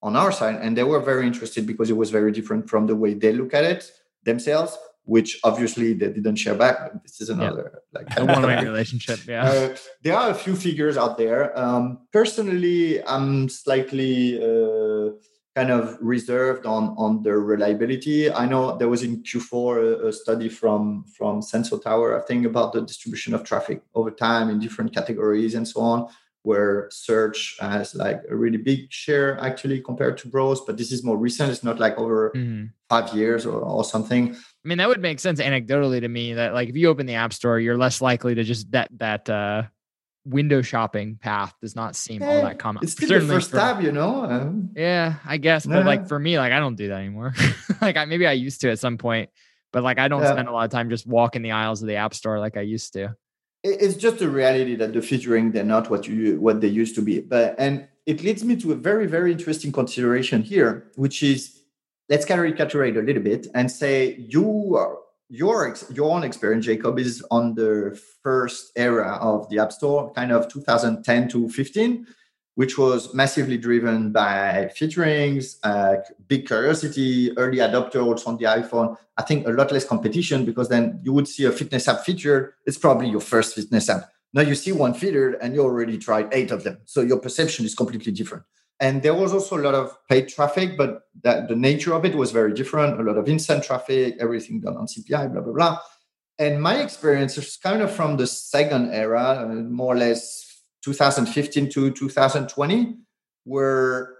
[0.01, 0.55] on our side.
[0.61, 3.53] And they were very interested because it was very different from the way they look
[3.53, 3.91] at it
[4.23, 6.79] themselves, which obviously they didn't share back.
[6.93, 7.99] But this is another yeah.
[7.99, 9.19] like a one-way relationship.
[9.27, 11.57] Yeah, uh, there are a few figures out there.
[11.57, 14.41] Um, personally, I'm slightly.
[14.41, 15.11] Uh,
[15.57, 18.31] kind of reserved on on the reliability.
[18.31, 22.45] I know there was in Q4 a, a, study from from Sensor Tower, I think,
[22.45, 25.99] about the distribution of traffic over time in different categories and so on,
[26.43, 30.61] where search has like a really big share actually compared to browse.
[30.61, 31.49] But this is more recent.
[31.49, 32.65] It's not like over mm-hmm.
[32.87, 34.23] five years or, or something.
[34.35, 37.15] I mean, that would make sense anecdotally to me that like if you open the
[37.15, 39.63] app store, you're less likely to just that that uh
[40.27, 42.83] window shopping path does not seem all that common.
[42.83, 44.23] It's still Certainly the first for, tab, you know.
[44.23, 47.33] Um, yeah, I guess, but like for me, like I don't do that anymore.
[47.81, 49.29] like I maybe I used to at some point,
[49.71, 50.31] but like I don't yeah.
[50.31, 52.61] spend a lot of time just walking the aisles of the app store like I
[52.61, 53.15] used to.
[53.63, 57.01] It's just a reality that the featuring they're not what you what they used to
[57.01, 57.21] be.
[57.21, 61.61] But and it leads me to a very very interesting consideration here, which is
[62.09, 64.97] let's caricature a little bit and say you are
[65.29, 70.31] your your own experience, Jacob, is on the first era of the App Store, kind
[70.31, 72.07] of 2010 to 15,
[72.55, 78.95] which was massively driven by featurings, uh, big curiosity, early adopters on the iPhone.
[79.17, 82.55] I think a lot less competition because then you would see a fitness app feature.
[82.65, 84.09] It's probably your first fitness app.
[84.33, 87.65] Now you see one feature and you already tried eight of them, so your perception
[87.65, 88.43] is completely different.
[88.79, 92.15] And there was also a lot of paid traffic, but that the nature of it
[92.15, 92.99] was very different.
[92.99, 95.79] A lot of instant traffic, everything done on CPI, blah blah blah.
[96.39, 101.69] And my experience is kind of from the second era, uh, more or less 2015
[101.71, 102.97] to 2020,
[103.45, 104.13] where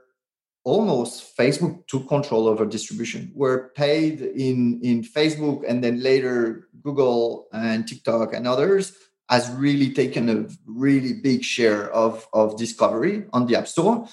[0.64, 3.32] almost Facebook took control over distribution.
[3.36, 8.94] Were paid in in Facebook, and then later Google and TikTok and others
[9.30, 14.08] has really taken a really big share of of discovery on the App Store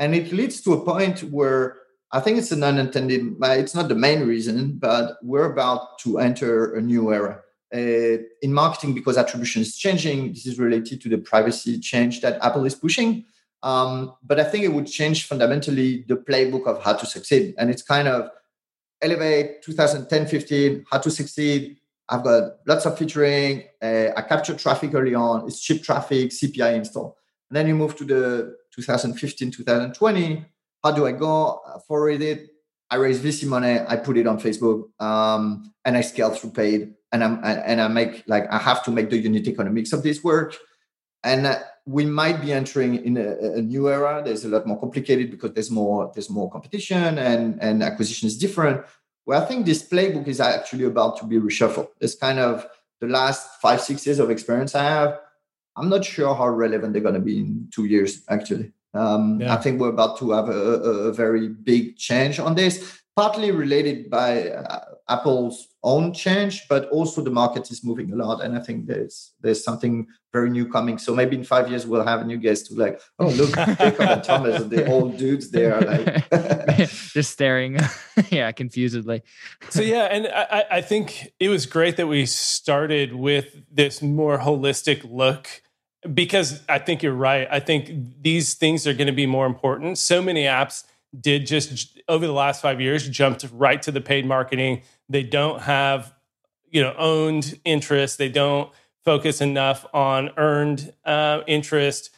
[0.00, 1.76] and it leads to a point where
[2.10, 6.74] I think it's an unintended, it's not the main reason, but we're about to enter
[6.74, 7.42] a new era.
[7.72, 12.42] Uh, in marketing, because attribution is changing, this is related to the privacy change that
[12.42, 13.26] Apple is pushing.
[13.62, 17.54] Um, but I think it would change fundamentally the playbook of how to succeed.
[17.58, 18.30] And it's kind of
[19.02, 21.76] elevate 2010, 15, how to succeed.
[22.08, 23.64] I've got lots of featuring.
[23.80, 25.46] Uh, I capture traffic early on.
[25.46, 27.18] It's cheap traffic, CPI install.
[27.50, 30.44] And then you move to the 2015, 2020.
[30.82, 32.50] How do I go for it?
[32.90, 36.94] I raise VC money, I put it on Facebook, um, and I scale through paid,
[37.12, 40.24] and I'm and I make like I have to make the unit economics of this
[40.24, 40.56] work,
[41.22, 44.22] and uh, we might be entering in a, a, new era.
[44.24, 48.36] There's a lot more complicated because there's more there's more competition and and acquisition is
[48.36, 48.84] different.
[49.24, 51.88] Well, I think this playbook is actually about to be reshuffled.
[52.00, 52.66] It's kind of
[53.00, 55.18] the last five six years of experience I have
[55.80, 58.72] I'm not sure how relevant they're going to be in two years, actually.
[58.92, 59.54] Um, yeah.
[59.54, 63.52] I think we're about to have a, a, a, very big change on this, partly
[63.52, 68.56] related by uh, Apple's own change, but also the market is moving a lot, and
[68.56, 70.98] I think there's there's something very new coming.
[70.98, 74.00] So maybe in five years we'll have a new guest to like, oh look, Jacob
[74.00, 76.30] and Thomas, and the old dudes there, like
[76.88, 77.78] just staring,
[78.30, 79.22] yeah, confusedly.
[79.70, 84.38] so yeah, and I, I think it was great that we started with this more
[84.38, 85.62] holistic look
[86.14, 87.46] because I think you're right.
[87.50, 89.98] I think these things are going to be more important.
[89.98, 90.84] So many apps
[91.18, 94.82] did just over the last five years jumped right to the paid marketing.
[95.08, 96.14] They don't have
[96.70, 98.18] you know owned interest.
[98.18, 98.70] They don't
[99.04, 102.10] focus enough on earned uh, interest.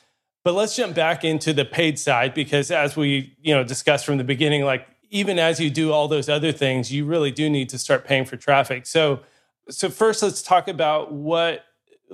[0.44, 4.18] But let's jump back into the paid side because as we you know discussed from
[4.18, 7.68] the beginning, like even as you do all those other things, you really do need
[7.70, 8.86] to start paying for traffic.
[8.86, 9.20] So
[9.68, 11.64] so first, let's talk about what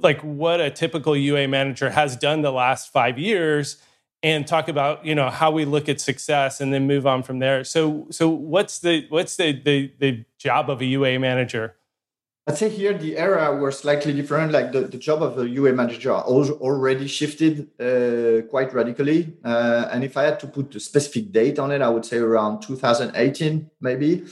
[0.03, 3.77] like what a typical UA manager has done the last five years
[4.23, 7.39] and talk about you know how we look at success and then move on from
[7.39, 7.65] there.
[7.65, 11.75] So so what's the what's the the, the job of a ua manager?
[12.49, 15.73] I'd say here the era were slightly different like the, the job of a ua
[15.73, 19.37] manager already shifted uh, quite radically.
[19.45, 22.17] Uh, and if i had to put a specific date on it i would say
[22.17, 24.25] around 2018 maybe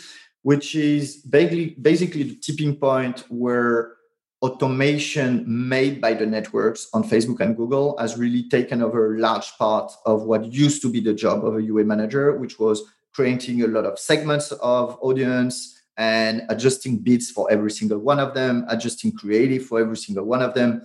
[0.43, 3.96] which is basically basically the tipping point where
[4.43, 9.51] automation made by the networks on Facebook and Google has really taken over a large
[9.59, 12.83] part of what used to be the job of a UA manager, which was
[13.15, 18.35] creating a lot of segments of audience and adjusting bids for every single one of
[18.35, 20.83] them, adjusting creative for every single one of them.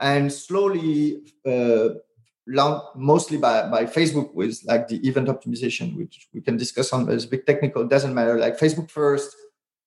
[0.00, 1.88] And slowly, uh,
[2.94, 7.24] mostly by, by Facebook with like the event optimization, which we can discuss on, it's
[7.24, 8.38] a bit technical, doesn't matter.
[8.38, 9.36] Like Facebook first,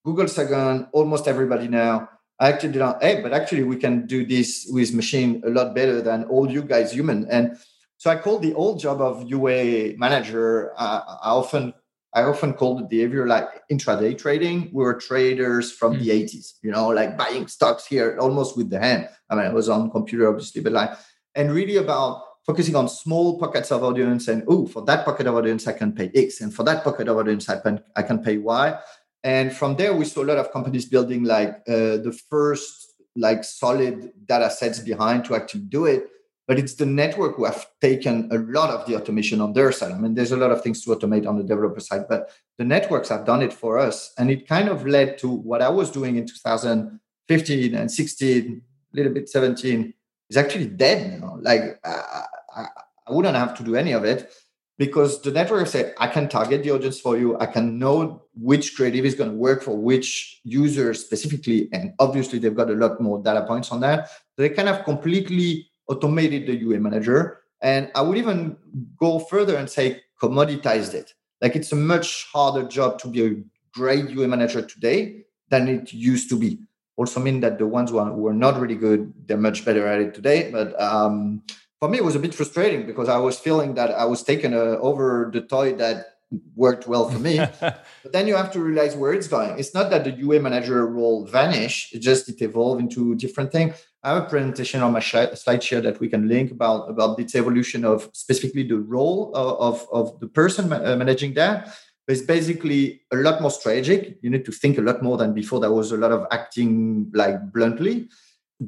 [0.05, 2.07] Google second, almost everybody now
[2.39, 5.75] I actually did not, hey, but actually we can do this with machine a lot
[5.75, 7.27] better than all you guys human.
[7.29, 7.57] And
[7.97, 10.71] so I called the old job of UA manager.
[10.77, 11.73] Uh, I often
[12.13, 14.71] I often called it behavior like intraday trading.
[14.73, 15.99] We were traders from mm.
[15.99, 19.09] the 80s, you know, like buying stocks here almost with the hand.
[19.29, 20.91] I mean, I was on computer obviously, but like,
[21.35, 25.35] and really about focusing on small pockets of audience and oh, for that pocket of
[25.35, 26.41] audience, I can pay X.
[26.41, 28.79] And for that pocket of audience, I can, I can pay Y.
[29.23, 33.43] And from there, we saw a lot of companies building like uh, the first like
[33.43, 36.07] solid data sets behind to actually do it.
[36.47, 39.91] But it's the network who have taken a lot of the automation on their side.
[39.91, 42.65] I mean, there's a lot of things to automate on the developer side, but the
[42.65, 44.11] networks have done it for us.
[44.17, 48.61] And it kind of led to what I was doing in 2015 and 16,
[48.93, 49.93] a little bit 17,
[50.29, 51.37] is actually dead now.
[51.39, 52.23] Like I,
[52.55, 52.65] I,
[53.07, 54.31] I wouldn't have to do any of it
[54.79, 58.75] because the network said i can target the audience for you i can know which
[58.75, 62.99] creative is going to work for which user specifically and obviously they've got a lot
[62.99, 68.01] more data points on that they kind of completely automated the ua manager and i
[68.01, 68.57] would even
[68.97, 73.35] go further and say commoditized it Like it's a much harder job to be a
[73.73, 76.59] great UA manager today than it used to be.
[76.97, 79.87] Also mean that the ones who are, who are not really good, they're much better
[79.87, 80.51] at it today.
[80.51, 81.43] But um,
[81.79, 84.53] for me, it was a bit frustrating because I was feeling that I was taking
[84.53, 86.17] uh, over the toy that
[86.55, 87.37] worked well for me.
[87.59, 89.57] but then you have to realize where it's going.
[89.57, 93.73] It's not that the UA manager role vanish; it just it evolved into different thing.
[94.03, 97.85] I have a presentation on my SlideShare that we can link about about this evolution
[97.85, 101.73] of specifically the role of of, of the person ma- uh, managing that.
[102.05, 104.17] But it's basically a lot more strategic.
[104.21, 105.59] You need to think a lot more than before.
[105.59, 108.09] There was a lot of acting like bluntly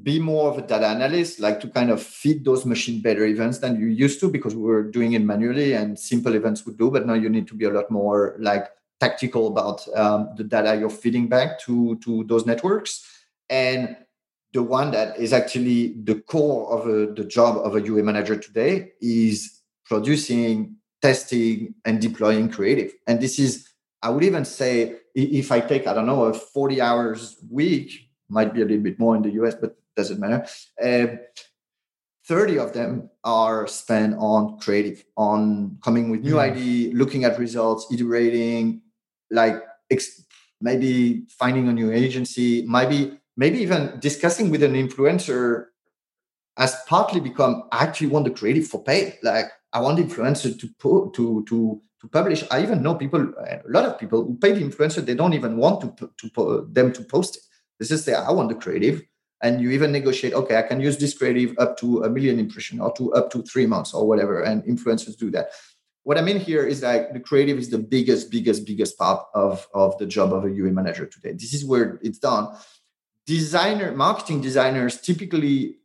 [0.04, 3.60] be more of a data analyst, like to kind of feed those machine better events
[3.60, 6.90] than you used to because we were doing it manually and simple events would do.
[6.90, 8.68] But now you need to be a lot more like
[9.02, 13.06] tactical about um, the data you're feeding back to to those networks.
[13.50, 13.98] And
[14.54, 18.38] the one that is actually the core of a, the job of a UA manager
[18.38, 22.94] today is producing, testing, and deploying creative.
[23.08, 23.68] And this is,
[24.02, 28.54] I would even say, if I take, I don't know, a 40 hours week, might
[28.54, 30.46] be a little bit more in the US, but doesn't matter.
[30.82, 31.18] Uh,
[32.28, 36.52] 30 of them are spent on creative, on coming with new mm.
[36.52, 38.82] ID, looking at results, iterating,
[39.30, 40.24] like ex-
[40.60, 45.66] maybe finding a new agency, maybe maybe even discussing with an influencer
[46.58, 49.18] has partly become I actually want the creative for pay.
[49.24, 52.44] Like I want the influencer to put to to to publish.
[52.52, 55.58] I even know people, a lot of people who pay the influencer, they don't even
[55.58, 57.44] want to to them to post it.
[57.80, 59.02] They just say, I want the creative
[59.42, 62.80] and you even negotiate okay i can use this creative up to a million impression
[62.80, 65.50] or to up to three months or whatever and influencers do that.
[66.04, 69.68] What i mean here is that the creative is the biggest biggest biggest part of
[69.74, 71.34] of the job of a ua manager today.
[71.34, 72.48] This is where it's done.
[73.28, 75.78] Designer marketing designers typically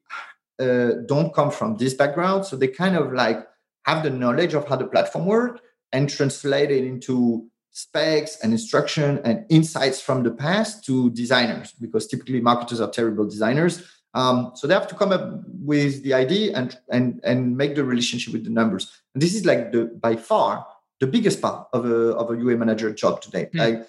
[0.58, 3.46] uh, don't come from this background so they kind of like
[3.84, 5.60] have the knowledge of how the platform works
[5.92, 12.06] and translate it into specs and instruction and insights from the past to designers because
[12.06, 13.82] typically marketers are terrible designers.
[14.14, 17.84] Um, so they have to come up with the idea and and and make the
[17.84, 18.90] relationship with the numbers.
[19.12, 20.66] And this is like the by far
[21.00, 23.50] the biggest part of a of a ua manager job today.
[23.52, 23.58] Mm.
[23.58, 23.86] like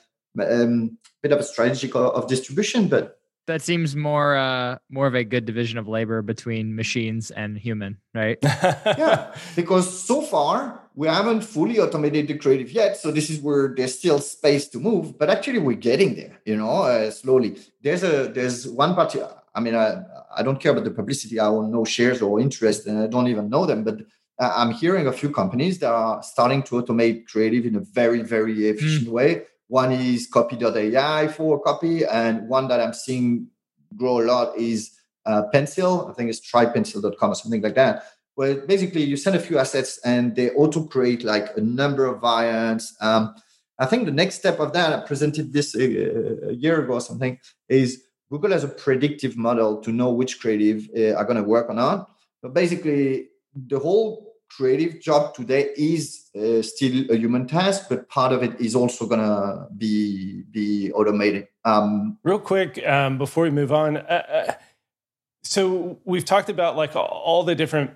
[0.52, 5.24] um, bit of a strategy of distribution but that seems more uh more of a
[5.24, 8.38] good division of labor between machines and human right?
[8.44, 13.74] Yeah because so far we haven't fully automated the creative yet so this is where
[13.76, 18.04] there's still space to move but actually we're getting there you know uh, slowly there's
[18.04, 19.20] a there's one party
[19.56, 19.90] i mean I,
[20.38, 23.28] I don't care about the publicity i own no shares or interest and i don't
[23.28, 23.98] even know them but
[24.40, 28.68] i'm hearing a few companies that are starting to automate creative in a very very
[28.68, 29.12] efficient mm.
[29.12, 33.48] way one is copy.ai for copy, and one that I'm seeing
[33.96, 34.92] grow a lot is
[35.26, 36.08] uh, Pencil.
[36.10, 38.04] I think it's trypencil.com or something like that.
[38.38, 42.22] Where basically you send a few assets and they auto create like a number of
[42.22, 42.96] variants.
[43.02, 43.34] Um,
[43.80, 47.02] I think the next step of that, I presented this a, a year ago or
[47.02, 51.50] something, is Google has a predictive model to know which creative uh, are going to
[51.56, 52.12] work or not.
[52.44, 58.34] But basically, the whole creative job today is uh, still a human task, but part
[58.34, 61.48] of it is also going to be be automated.
[61.66, 64.54] Um, Real quick um, before we move on, uh, uh,
[65.42, 67.92] so we've talked about like all the different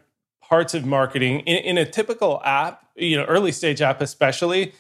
[0.51, 4.73] parts of marketing in, in a typical app, you know, early stage app especially.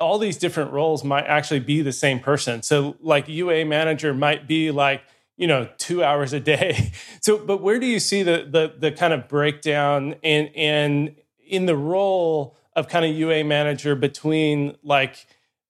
[0.00, 2.62] All these different roles might actually be the same person.
[2.62, 5.02] So, like UA manager might be like
[5.36, 8.90] you know two hours a day so but where do you see the the, the
[8.90, 11.14] kind of breakdown and and
[11.46, 15.26] in the role of kind of ua manager between like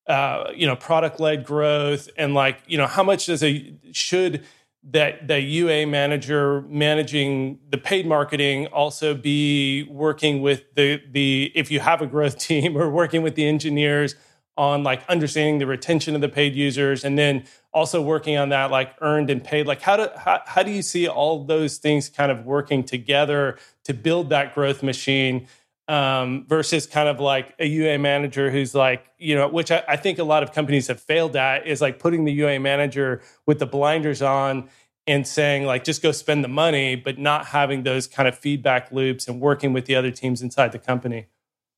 [0.07, 4.45] uh, you know product led growth and like you know how much does a should
[4.91, 11.71] that the UA manager managing the paid marketing also be working with the the if
[11.71, 14.15] you have a growth team or working with the engineers
[14.57, 17.45] on like understanding the retention of the paid users and then
[17.75, 20.83] also working on that like earned and paid like how do how, how do you
[20.83, 25.47] see all those things kind of working together to build that growth machine
[25.89, 29.97] um, versus kind of like a UA manager who's like, you know, which I, I,
[29.97, 33.61] think a lot of companies have failed at is like putting the UA manager with
[33.61, 34.69] the blinders on
[35.07, 38.91] and saying like just go spend the money, but not having those kind of feedback
[38.91, 41.27] loops and working with the other teams inside the company.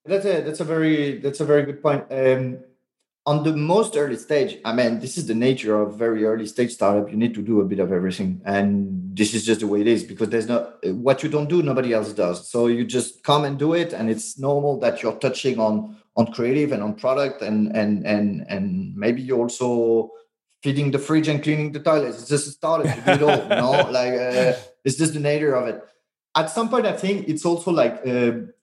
[0.07, 2.05] That's a that's a very that's a very good point.
[2.11, 2.61] Um,
[3.29, 6.73] on the most early stage, I mean, this is the nature of very early stage
[6.73, 7.11] startup.
[7.11, 9.87] You need to do a bit of everything, and this is just the way it
[9.87, 10.63] is because there's not
[11.09, 12.49] what you don't do, nobody else does.
[12.51, 16.33] So you just come and do it, and it's normal that you're touching on on
[16.33, 20.11] creative and on product, and and and and maybe you're also
[20.63, 22.17] feeding the fridge and cleaning the toilets.
[22.21, 22.97] It's just a startup.
[22.97, 23.91] You do it all, you know.
[23.99, 24.55] Like uh,
[24.87, 25.79] it's just the nature of it.
[26.35, 28.01] At some point, I think it's also like.
[28.07, 28.57] Uh,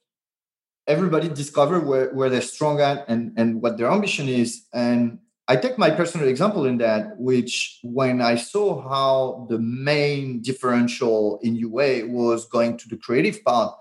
[0.88, 4.66] everybody discover where, where they're strong at and, and what their ambition is.
[4.74, 10.42] And I take my personal example in that, which when I saw how the main
[10.42, 13.76] differential in UA was going to the creative part,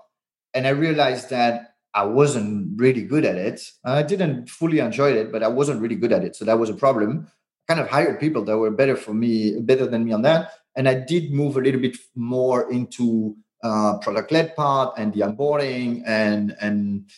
[0.53, 3.61] and I realized that I wasn't really good at it.
[3.83, 6.35] I didn't fully enjoy it, but I wasn't really good at it.
[6.35, 7.27] So that was a problem.
[7.67, 10.51] I kind of hired people that were better for me, better than me on that.
[10.75, 15.21] And I did move a little bit more into uh, product led part and the
[15.21, 17.09] onboarding and and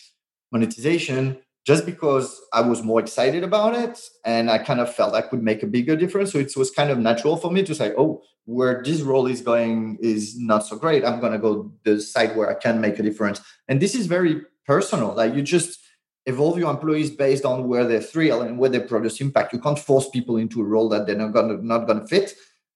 [0.52, 5.22] monetization just because I was more excited about it and I kind of felt I
[5.22, 6.32] could make a bigger difference.
[6.32, 9.42] So it was kind of natural for me to say, oh, where this role is
[9.42, 11.04] going is not so great.
[11.04, 13.42] I'm going to go the side where I can make a difference.
[13.68, 15.14] And this is very personal.
[15.14, 15.80] Like you just
[16.26, 19.52] evolve your employees based on where they thrill and where they produce impact.
[19.52, 22.08] You can't force people into a role that they're not going to not going to
[22.08, 22.34] fit.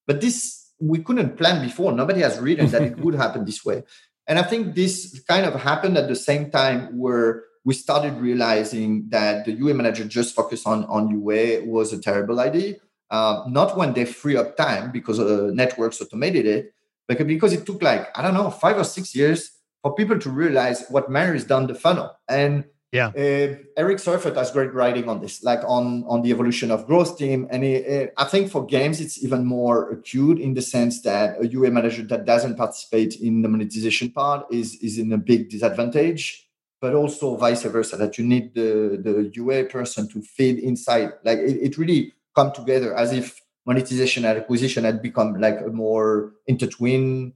[0.08, 1.92] But this we couldn't plan before.
[1.92, 3.84] Nobody has written that it would happen this way.
[4.28, 9.08] And I think this kind of happened at the same time where we started realizing
[9.10, 12.76] that the UA manager just focus on, on UA was a terrible idea.
[13.10, 16.74] Uh, not when they free up time because uh, networks automated it,
[17.08, 19.52] but because it took like, I don't know, five or six years
[19.82, 22.12] for people to realize what matters down the funnel.
[22.30, 26.72] And yeah, uh, Eric Seufert has great writing on this, like on on the evolution
[26.72, 27.48] of growth team.
[27.50, 31.48] And it, I think for games, it's even more acute in the sense that a
[31.48, 36.48] UA manager that doesn't participate in the monetization part is is in a big disadvantage
[36.82, 41.14] but also vice versa that you need the the UA person to feed inside.
[41.24, 45.70] Like it, it really come together as if monetization and acquisition had become like a
[45.70, 47.34] more intertwined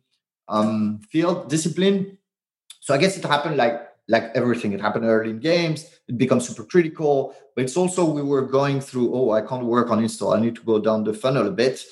[0.47, 2.17] um, field discipline.
[2.81, 4.73] So I guess it happened like like everything.
[4.73, 5.85] It happened early in games.
[6.07, 7.35] It becomes super critical.
[7.55, 9.13] But it's also we were going through.
[9.15, 10.33] Oh, I can't work on install.
[10.33, 11.83] I need to go down the funnel a bit.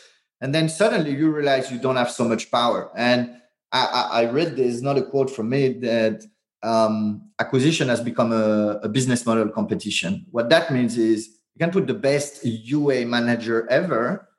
[0.41, 2.91] And then suddenly you realize you don't have so much power.
[2.95, 3.35] And
[3.71, 6.21] I, I, read this, not a quote from me, that
[6.61, 10.25] um, acquisition has become a, a, business model competition.
[10.29, 14.29] What that means is you can put the best UA manager ever.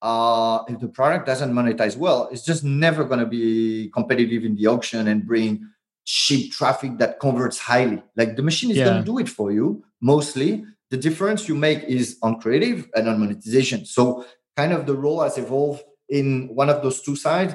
[0.00, 4.56] Uh, if the product doesn't monetize well, it's just never going to be competitive in
[4.56, 5.64] the auction and bring
[6.04, 8.02] cheap traffic that converts highly.
[8.16, 8.84] Like the machine is yeah.
[8.84, 10.64] going to do it for you mostly.
[10.90, 13.86] The difference you make is on creative and on monetization.
[13.86, 14.26] So,
[14.56, 17.54] kind of the role has evolved in one of those two sides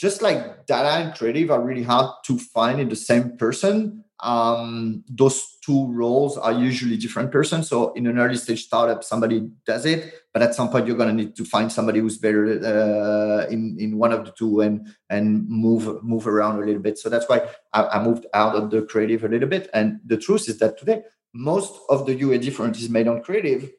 [0.00, 5.04] just like data and creative are really hard to find in the same person um,
[5.08, 9.84] those two roles are usually different persons so in an early stage startup somebody does
[9.86, 13.46] it but at some point you're going to need to find somebody who's better uh,
[13.46, 17.08] in in one of the two and and move move around a little bit so
[17.08, 20.48] that's why I, I moved out of the creative a little bit and the truth
[20.48, 21.02] is that today
[21.32, 23.70] most of the ua difference is made on creative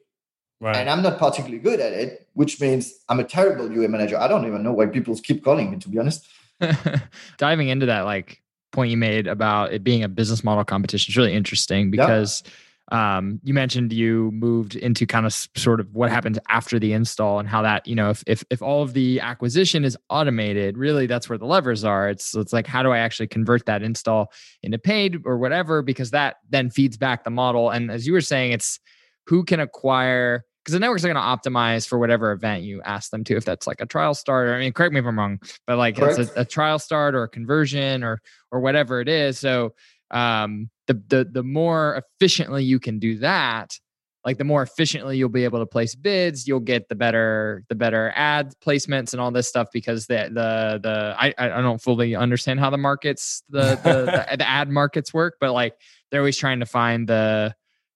[0.62, 0.76] Right.
[0.76, 4.16] And I'm not particularly good at it, which means I'm a terrible UA manager.
[4.16, 6.24] I don't even know why people keep calling me, to be honest.
[7.36, 8.41] Diving into that like
[8.72, 12.42] point you made about it being a business model competition is really interesting because
[12.90, 13.18] yeah.
[13.18, 17.38] um, you mentioned you moved into kind of sort of what happens after the install
[17.38, 21.06] and how that you know if if if all of the acquisition is automated, really
[21.06, 22.08] that's where the levers are.
[22.08, 26.10] It's it's like how do I actually convert that install into paid or whatever because
[26.10, 27.70] that then feeds back the model.
[27.70, 28.80] And as you were saying, it's
[29.26, 33.10] who can acquire because the networks are going to optimize for whatever event you ask
[33.10, 33.36] them to.
[33.36, 35.76] If that's like a trial start, or I mean, correct me if I'm wrong, but
[35.76, 39.38] like it's a, a, trial start or a conversion or or whatever it is.
[39.38, 39.74] So
[40.10, 43.76] um, the the the more efficiently you can do that,
[44.24, 47.74] like the more efficiently you'll be able to place bids, you'll get the better the
[47.74, 52.14] better ad placements and all this stuff because the the the I I don't fully
[52.14, 55.74] understand how the markets the the, the, the ad markets work, but like
[56.10, 57.54] they're always trying to find the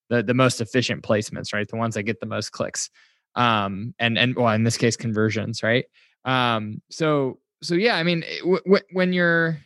[0.08, 1.68] the the most efficient placements, right?
[1.68, 2.90] The ones that get the most clicks,
[3.34, 5.84] um, and and well, in this case, conversions, right?
[6.24, 9.58] Um, so so yeah, I mean, w- w- when you're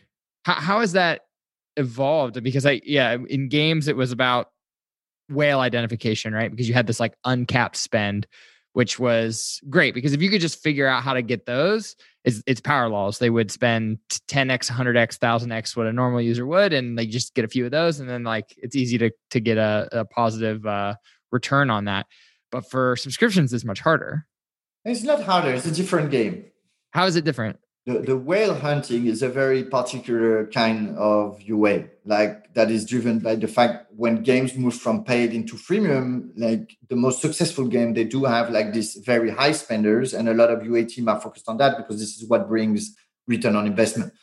[0.43, 1.21] how, how has that
[1.77, 2.41] evolved?
[2.43, 4.47] Because I yeah, in games it was about
[5.29, 6.51] whale identification, right?
[6.51, 8.27] Because you had this like uncapped spend,
[8.73, 12.41] which was great because if you could just figure out how to get those, it's,
[12.45, 13.19] it's power laws.
[13.19, 17.45] They would spend 10x, 100x, 1000x what a normal user would, and they just get
[17.45, 20.65] a few of those, and then like it's easy to to get a, a positive
[20.65, 20.95] uh,
[21.31, 22.05] return on that.
[22.51, 24.25] But for subscriptions, it's much harder.
[24.83, 25.51] It's not harder.
[25.51, 26.45] It's a different game.
[26.91, 27.59] How is it different?
[27.85, 33.19] The, the whale hunting is a very particular kind of UA, like that is driven
[33.19, 37.93] by the fact when games move from paid into freemium, like the most successful game,
[37.93, 41.19] they do have like these very high spenders, and a lot of UA team are
[41.19, 42.95] focused on that because this is what brings
[43.27, 44.13] return on investment.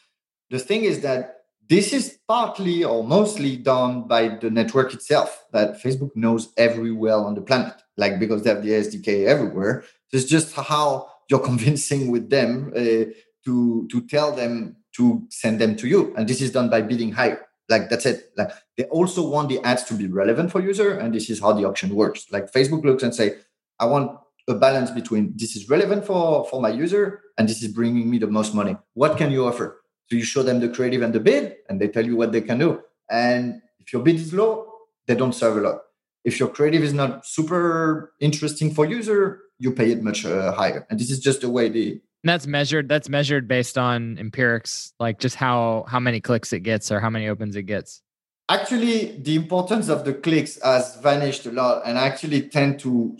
[0.51, 1.39] The thing is that
[1.69, 7.25] this is partly or mostly done by the network itself, that Facebook knows every whale
[7.25, 9.85] on the planet, like because they have the SDK everywhere.
[10.09, 12.73] So it's just how you're convincing with them.
[12.75, 13.13] Uh,
[13.49, 14.53] to to tell them
[14.97, 15.05] to
[15.41, 18.33] send them to you and this is done by bidding higher Like that's it.
[18.37, 21.53] Like they also want the ads to be relevant for user, and this is how
[21.53, 22.27] the auction works.
[22.33, 23.37] Like Facebook looks and say,
[23.79, 24.17] I want
[24.49, 28.17] a balance between this is relevant for for my user and this is bringing me
[28.19, 28.75] the most money.
[28.95, 29.83] What can you offer?
[30.09, 32.41] So you show them the creative and the bid, and they tell you what they
[32.41, 32.81] can do.
[33.11, 34.65] And if your bid is low,
[35.07, 35.79] they don't serve a lot.
[36.25, 40.87] If your creative is not super interesting for user, you pay it much uh, higher.
[40.89, 42.89] And this is just the way the and that's measured.
[42.89, 47.11] That's measured based on empirics, like just how how many clicks it gets or how
[47.11, 48.03] many opens it gets.
[48.49, 53.17] Actually, the importance of the clicks has vanished a lot, and I actually tend to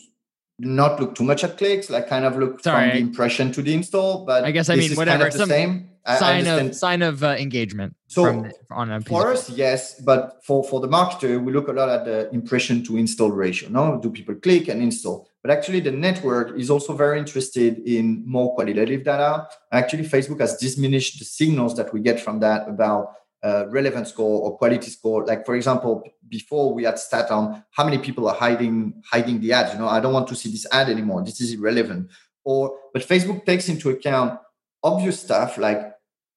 [0.59, 3.63] not look too much at clicks, like kind of look Sorry, from the impression to
[3.63, 4.25] the install.
[4.25, 5.25] But I guess I mean whatever.
[5.25, 7.95] Kind of some same sign of sign of uh, engagement.
[8.09, 11.73] So from, on a for us, yes, but for for the marketer, we look a
[11.73, 13.69] lot at the impression to install ratio.
[13.69, 15.28] No, do people click and install?
[15.43, 19.47] But actually, the network is also very interested in more qualitative data.
[19.73, 24.43] Actually, Facebook has diminished the signals that we get from that about uh, relevant score
[24.43, 25.25] or quality score.
[25.25, 29.53] Like for example, before we had stat on how many people are hiding hiding the
[29.53, 29.73] ads.
[29.73, 31.25] You know, I don't want to see this ad anymore.
[31.25, 32.11] This is irrelevant.
[32.45, 34.41] Or but Facebook takes into account
[34.83, 35.93] obvious stuff like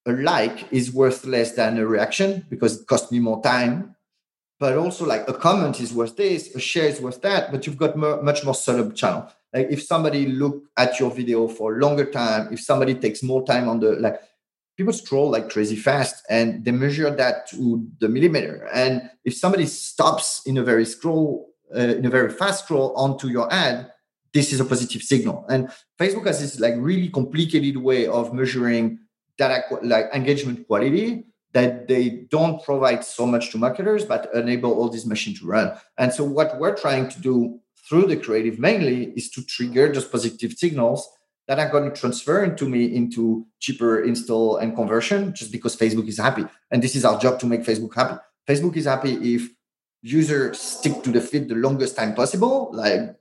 [0.06, 3.96] a like is worth less than a reaction because it costs me more time.
[4.62, 7.52] But also like a comment is worth this, a share is worth that.
[7.52, 9.28] But you've got more, much more subtle channel.
[9.52, 13.44] Like if somebody look at your video for a longer time, if somebody takes more
[13.44, 14.22] time on the like
[14.78, 18.70] people scroll like crazy fast and they measure that to the millimeter.
[18.72, 23.30] And if somebody stops in a very scroll, uh, in a very fast scroll onto
[23.30, 23.92] your ad,
[24.32, 25.44] this is a positive signal.
[25.50, 29.00] And Facebook has this like really complicated way of measuring
[29.40, 34.90] data like engagement quality that they don't provide so much to marketers, but enable all
[34.90, 35.78] these machines to run.
[35.98, 40.06] And so what we're trying to do through the creative mainly is to trigger those
[40.06, 41.10] positive signals
[41.48, 46.08] that are going to transfer into me into cheaper install and conversion just because Facebook
[46.08, 46.46] is happy.
[46.70, 48.22] And this is our job to make Facebook happy.
[48.48, 49.50] Facebook is happy if
[50.02, 53.16] users stick to the feed the longest time possible, like,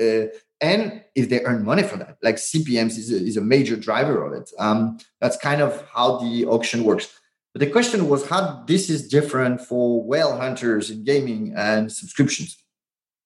[0.00, 0.26] uh,
[0.60, 4.24] and if they earn money for that, like CPMS is a, is a major driver
[4.24, 4.50] of it.
[4.58, 7.08] Um, that's kind of how the auction works.
[7.52, 12.62] But the question was how this is different for whale hunters in gaming and subscriptions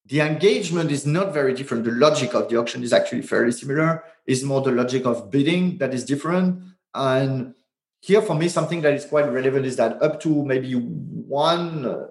[0.07, 1.83] the engagement is not very different.
[1.83, 4.03] The logic of the auction is actually fairly similar.
[4.25, 6.63] It's more the logic of bidding that is different.
[6.93, 7.53] And
[7.99, 12.07] here, for me, something that is quite relevant is that up to maybe one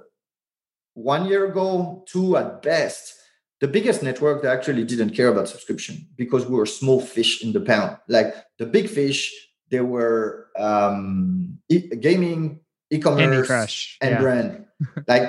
[0.92, 3.14] one year ago, two at best,
[3.60, 7.52] the biggest network that actually didn't care about subscription because we were small fish in
[7.52, 7.96] the pound.
[8.08, 12.60] Like the big fish, they were um, e- gaming,
[12.90, 14.20] e-commerce, and yeah.
[14.20, 14.66] brand.
[15.08, 15.28] like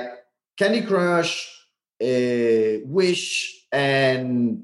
[0.58, 1.48] Candy Crush,
[2.02, 4.64] uh, Wish and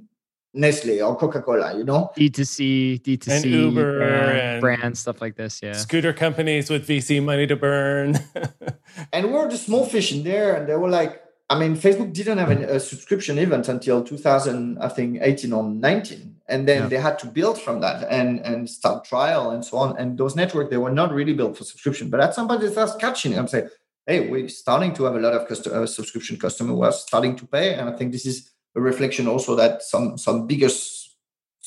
[0.53, 2.11] Nestle or Coca Cola, you know?
[2.15, 5.61] D2C, D2C, and Uber, brand, and brand, stuff like this.
[5.63, 5.73] Yeah.
[5.73, 8.19] Scooter companies with VC money to burn.
[9.13, 10.55] and we're the small fish in there.
[10.55, 14.77] And they were like, I mean, Facebook didn't have a, a subscription event until 2000,
[14.79, 16.32] I think 18 or 19.
[16.53, 16.89] And then yeah.
[16.91, 19.89] they had to build from that and, and start trial and so on.
[19.99, 22.05] And those networks, they were not really built for subscription.
[22.11, 23.39] But at some point, they start catching it.
[23.39, 23.69] I'm saying,
[24.05, 27.45] hey, we're starting to have a lot of uh, subscription customers who are starting to
[27.47, 30.71] pay, and I think this is a reflection also that some some bigger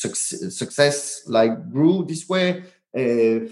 [0.05, 2.47] success, success like grew this way.
[2.97, 3.49] Uh,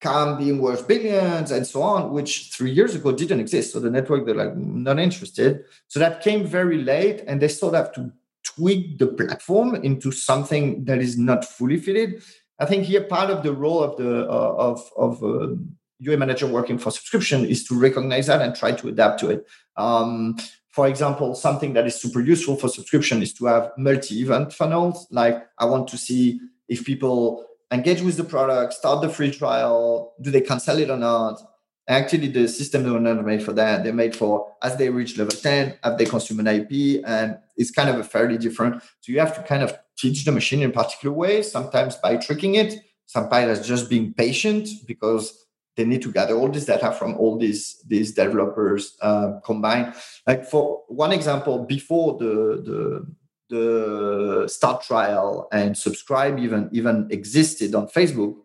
[0.00, 3.72] Calm being worth billions and so on, which three years ago didn't exist.
[3.72, 5.64] So the network, they're like not interested.
[5.88, 8.12] So that came very late, and they still have to
[8.56, 12.22] tweak the platform into something that is not fully fitted.
[12.58, 15.54] I think here part of the role of the uh, of of uh,
[15.98, 19.46] UA manager working for subscription is to recognize that and try to adapt to it.
[19.76, 20.36] Um,
[20.70, 25.06] for example, something that is super useful for subscription is to have multi-event funnels.
[25.10, 30.14] Like I want to see if people engage with the product, start the free trial,
[30.20, 31.40] do they cancel it or not?
[31.86, 33.84] Actually, the system they were not made for that.
[33.84, 37.70] They're made for as they reach level 10, have they consume an IP, and it's
[37.70, 38.82] kind of a fairly different.
[39.00, 42.54] So you have to kind of teach the machine in particular way, sometimes by tricking
[42.54, 45.44] it, sometimes as just being patient because
[45.76, 49.94] they need to gather all this data from all these these developers uh, combined.
[50.26, 53.06] Like for one example, before the the
[53.50, 58.36] the start trial and subscribe even even existed on Facebook,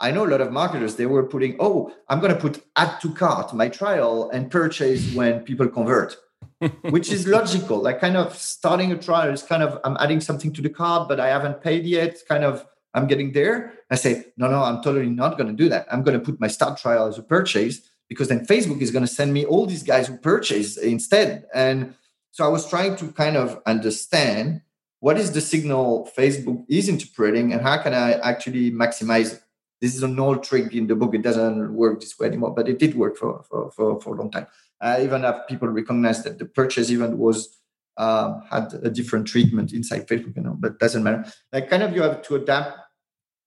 [0.00, 3.00] I know a lot of marketers they were putting, oh, I'm going to put add
[3.02, 6.16] to cart my trial and purchase when people convert.
[6.90, 10.52] which is logical like kind of starting a trial is kind of i'm adding something
[10.52, 13.74] to the cart but i haven't paid yet kind of I'm getting there.
[13.90, 15.86] I say, no, no, I'm totally not going to do that.
[15.90, 19.04] I'm going to put my start trial as a purchase because then Facebook is going
[19.04, 21.46] to send me all these guys who purchase instead.
[21.54, 21.94] And
[22.32, 24.62] so I was trying to kind of understand
[24.98, 29.42] what is the signal Facebook is interpreting and how can I actually maximize it.
[29.80, 31.14] This is an old trick in the book.
[31.14, 34.18] It doesn't work this way anymore, but it did work for for for, for a
[34.18, 34.46] long time.
[34.80, 37.60] I even have people recognize that the purchase event was
[37.96, 41.24] uh, had a different treatment inside Facebook, you know, but doesn't matter.
[41.52, 42.78] Like kind of you have to adapt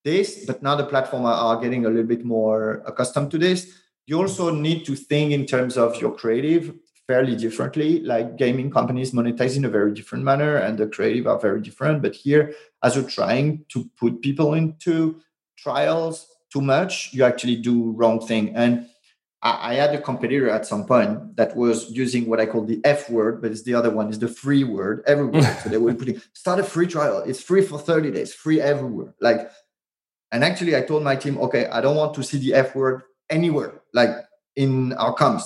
[0.04, 3.74] this, but now the platform are, are getting a little bit more accustomed to this.
[4.06, 6.76] You also need to think in terms of your creative
[7.08, 8.02] fairly differently.
[8.02, 12.02] Like gaming companies monetize in a very different manner, and the creative are very different.
[12.02, 12.54] But here,
[12.84, 15.22] as you're trying to put people into
[15.64, 18.56] trials too much, you actually do wrong thing.
[18.56, 18.86] And
[19.42, 22.82] I, I had a competitor at some point that was using what I call the
[22.84, 25.58] F word, but it's the other one, is the free word everywhere.
[25.64, 27.24] so they were putting start a free trial.
[27.26, 29.16] It's free for 30 days, free everywhere.
[29.20, 29.50] Like,
[30.32, 33.04] and actually I told my team, okay, I don't want to see the F word
[33.30, 34.12] anywhere, like
[34.56, 35.44] in our comms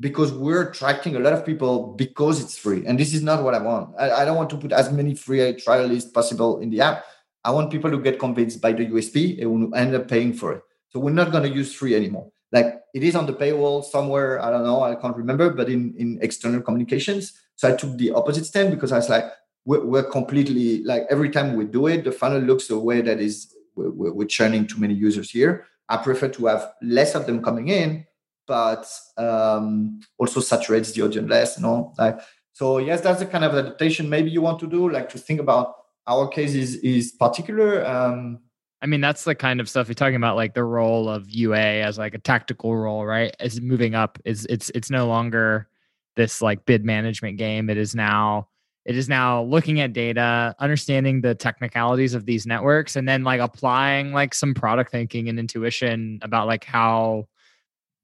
[0.00, 2.84] because we're attracting a lot of people because it's free.
[2.86, 3.94] And this is not what I want.
[3.98, 7.04] I, I don't want to put as many free trialists possible in the app.
[7.44, 10.62] I want people to get convinced by the USP and end up paying for it.
[10.90, 12.30] So we're not going to use free anymore.
[12.52, 14.42] Like it is on the paywall somewhere.
[14.42, 14.82] I don't know.
[14.82, 17.32] I can't remember, but in, in external communications.
[17.56, 19.24] So I took the opposite stand because I was like,
[19.64, 23.20] we're, we're completely like every time we do it, the funnel looks a way that
[23.20, 25.66] is we're, we're churning too many users here.
[25.88, 28.06] I prefer to have less of them coming in
[28.50, 28.84] but
[29.16, 31.56] um, also saturates the audience less.
[31.56, 32.18] You know, like
[32.52, 32.78] so.
[32.78, 35.76] Yes, that's the kind of adaptation maybe you want to do, like to think about
[36.06, 37.86] our case is is particular.
[37.86, 38.40] Um,
[38.82, 41.58] I mean, that's the kind of stuff you're talking about, like the role of UA
[41.58, 43.34] as like a tactical role, right?
[43.40, 44.18] Is moving up.
[44.24, 45.68] Is it's it's no longer
[46.16, 47.68] this like bid management game.
[47.68, 48.48] It is now
[48.86, 53.40] it is now looking at data, understanding the technicalities of these networks, and then like
[53.40, 57.26] applying like some product thinking and intuition about like how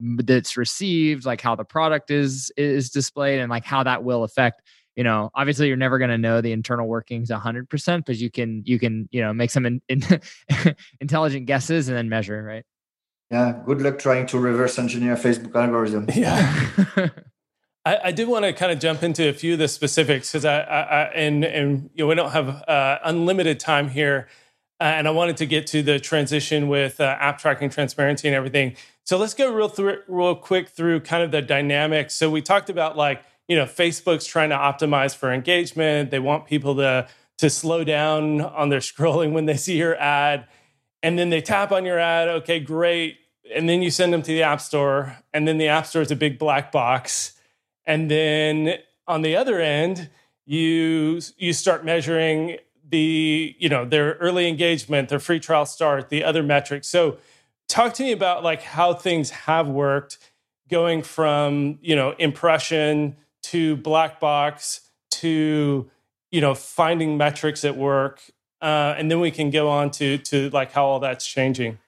[0.00, 4.60] that's received like how the product is is displayed and like how that will affect
[4.96, 8.62] you know obviously you're never going to know the internal workings 100% but you can
[8.64, 10.02] you can you know make some in, in
[11.00, 12.64] intelligent guesses and then measure right
[13.30, 16.68] yeah good luck trying to reverse engineer facebook algorithm yeah
[17.86, 20.44] I, I did want to kind of jump into a few of the specifics because
[20.44, 24.26] I, I, I, and and you know we don't have uh, unlimited time here,
[24.80, 28.34] uh, and I wanted to get to the transition with uh, app tracking transparency and
[28.34, 28.74] everything.
[29.04, 32.14] So let's go real through real quick through kind of the dynamics.
[32.14, 36.10] So we talked about like, you know, Facebook's trying to optimize for engagement.
[36.10, 40.46] They want people to to slow down on their scrolling when they see your ad.
[41.02, 43.18] And then they tap on your ad, okay, great.
[43.54, 46.10] And then you send them to the App Store, and then the App Store is
[46.10, 47.34] a big black box.
[47.84, 50.10] And then on the other end,
[50.46, 56.24] you you start measuring the, you know, their early engagement, their free trial start, the
[56.24, 56.88] other metrics.
[56.88, 57.18] So
[57.68, 60.18] talk to me about like how things have worked
[60.68, 63.16] going from you know impression
[63.50, 64.80] to black box
[65.10, 65.90] to
[66.30, 68.20] you know finding metrics at work
[68.62, 71.78] uh, and then we can go on to to like how all that's changing.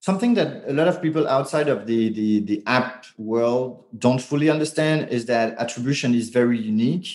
[0.00, 4.50] Something that a lot of people outside of the, the the app world don't fully
[4.50, 7.08] understand is that attribution is very unique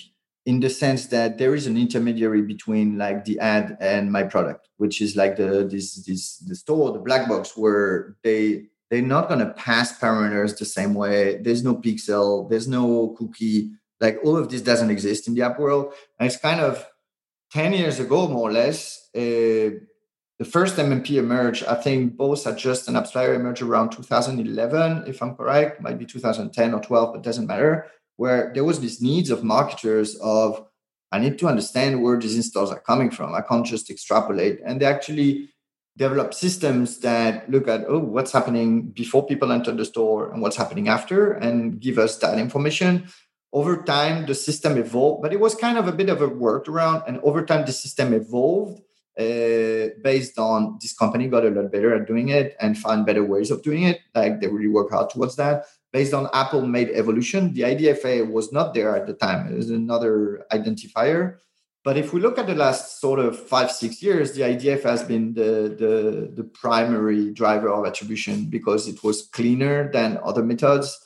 [0.46, 4.70] in the sense that there is an intermediary between like the ad and my product
[4.78, 9.28] which is like the this this the store the black box where they they're not
[9.28, 11.38] going to pass parameters the same way.
[11.42, 15.60] There's no pixel there's no cookie like all of this doesn't exist in the app
[15.60, 15.94] world.
[16.20, 16.86] And it's kind of
[17.52, 19.74] 10 years ago more or less uh,
[20.40, 21.66] the first mmp emerged.
[21.66, 25.82] I think both Adjust and AppsFlyer emerged around 2011 if i'm correct.
[25.82, 27.88] Might be 2010 or 12 but doesn't matter.
[28.18, 30.66] Where there was this needs of marketers of
[31.12, 33.34] I need to understand where these installs are coming from.
[33.34, 34.60] I can't just extrapolate.
[34.66, 35.50] And they actually
[35.98, 40.56] develop systems that look at oh what's happening before people enter the store and what's
[40.56, 43.08] happening after and give us that information
[43.52, 47.04] over time the system evolved but it was kind of a bit of a workaround
[47.08, 48.80] and over time the system evolved
[49.20, 53.24] uh, based on this company got a lot better at doing it and found better
[53.24, 56.92] ways of doing it like they really work hard towards that based on Apple made
[56.92, 57.54] evolution.
[57.54, 59.52] The IDFA was not there at the time.
[59.52, 61.38] It was another identifier.
[61.88, 65.04] But if we look at the last sort of five, six years, the IDFA has
[65.04, 71.00] been the, the, the primary driver of attribution because it was cleaner than other methods.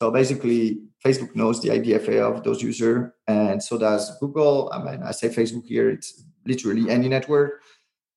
[0.00, 4.70] So basically, Facebook knows the IDFA of those users, and so does Google.
[4.72, 7.60] I mean, I say Facebook here, it's literally any network.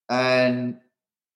[0.07, 0.77] And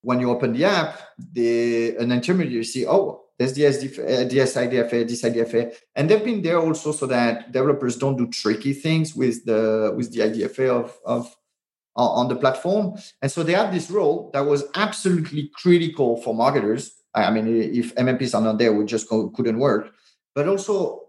[0.03, 5.75] when you open the app, the an intermediary see, oh, there's the SDF, uh, DSIDFA,
[5.95, 10.13] and they've been there also so that developers don't do tricky things with the with
[10.13, 11.35] the IDFA of of
[11.97, 12.97] on the platform.
[13.21, 16.91] And so they have this role that was absolutely critical for marketers.
[17.13, 19.93] I mean, if MMPs are not there, we just couldn't work.
[20.33, 21.03] But also,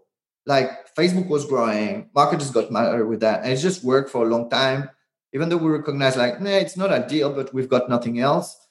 [0.45, 4.29] like Facebook was growing, marketers got mad with that, and it just worked for a
[4.29, 4.89] long time.
[5.33, 8.66] Even though we recognize, like, nah, it's not ideal, but we've got nothing else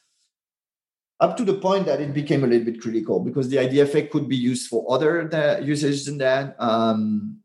[1.21, 4.29] up to the point that it became a little bit critical because the IDFA could
[4.29, 5.29] be used for other
[5.63, 7.39] usages than that, um,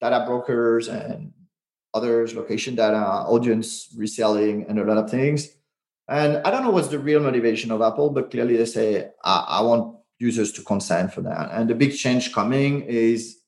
[0.00, 1.32] data brokers and
[1.92, 5.48] others, location data, audience reselling, and a lot of things.
[6.08, 9.44] And I don't know what's the real motivation of Apple, but clearly they say, I,
[9.48, 11.50] I want users to consent for that.
[11.52, 13.38] And the big change coming is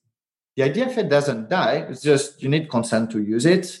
[0.55, 1.85] the IDFA doesn't die.
[1.89, 3.79] It's just you need consent to use it.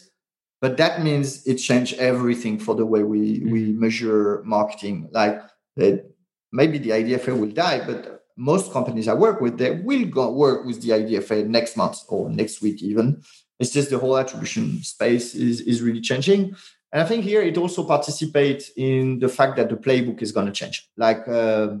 [0.61, 3.79] But that means it changed everything for the way we, we mm-hmm.
[3.79, 5.09] measure marketing.
[5.11, 5.41] Like
[5.79, 6.05] that
[6.51, 10.65] maybe the IDFA will die, but most companies I work with, they will go work
[10.65, 13.21] with the IDFA next month or next week even.
[13.59, 16.55] It's just the whole attribution space is, is really changing.
[16.91, 20.47] And I think here it also participates in the fact that the playbook is going
[20.47, 20.89] to change.
[20.97, 21.75] Like, uh,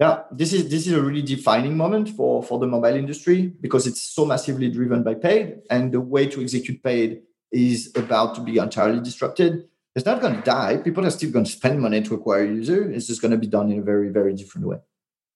[0.00, 3.86] yeah, this is this is a really defining moment for for the mobile industry because
[3.86, 7.20] it's so massively driven by paid, and the way to execute paid
[7.52, 9.68] is about to be entirely disrupted.
[9.96, 10.76] It's not going to die.
[10.76, 12.90] People are still going to spend money to acquire user.
[12.90, 14.78] It's just going to be done in a very very different way.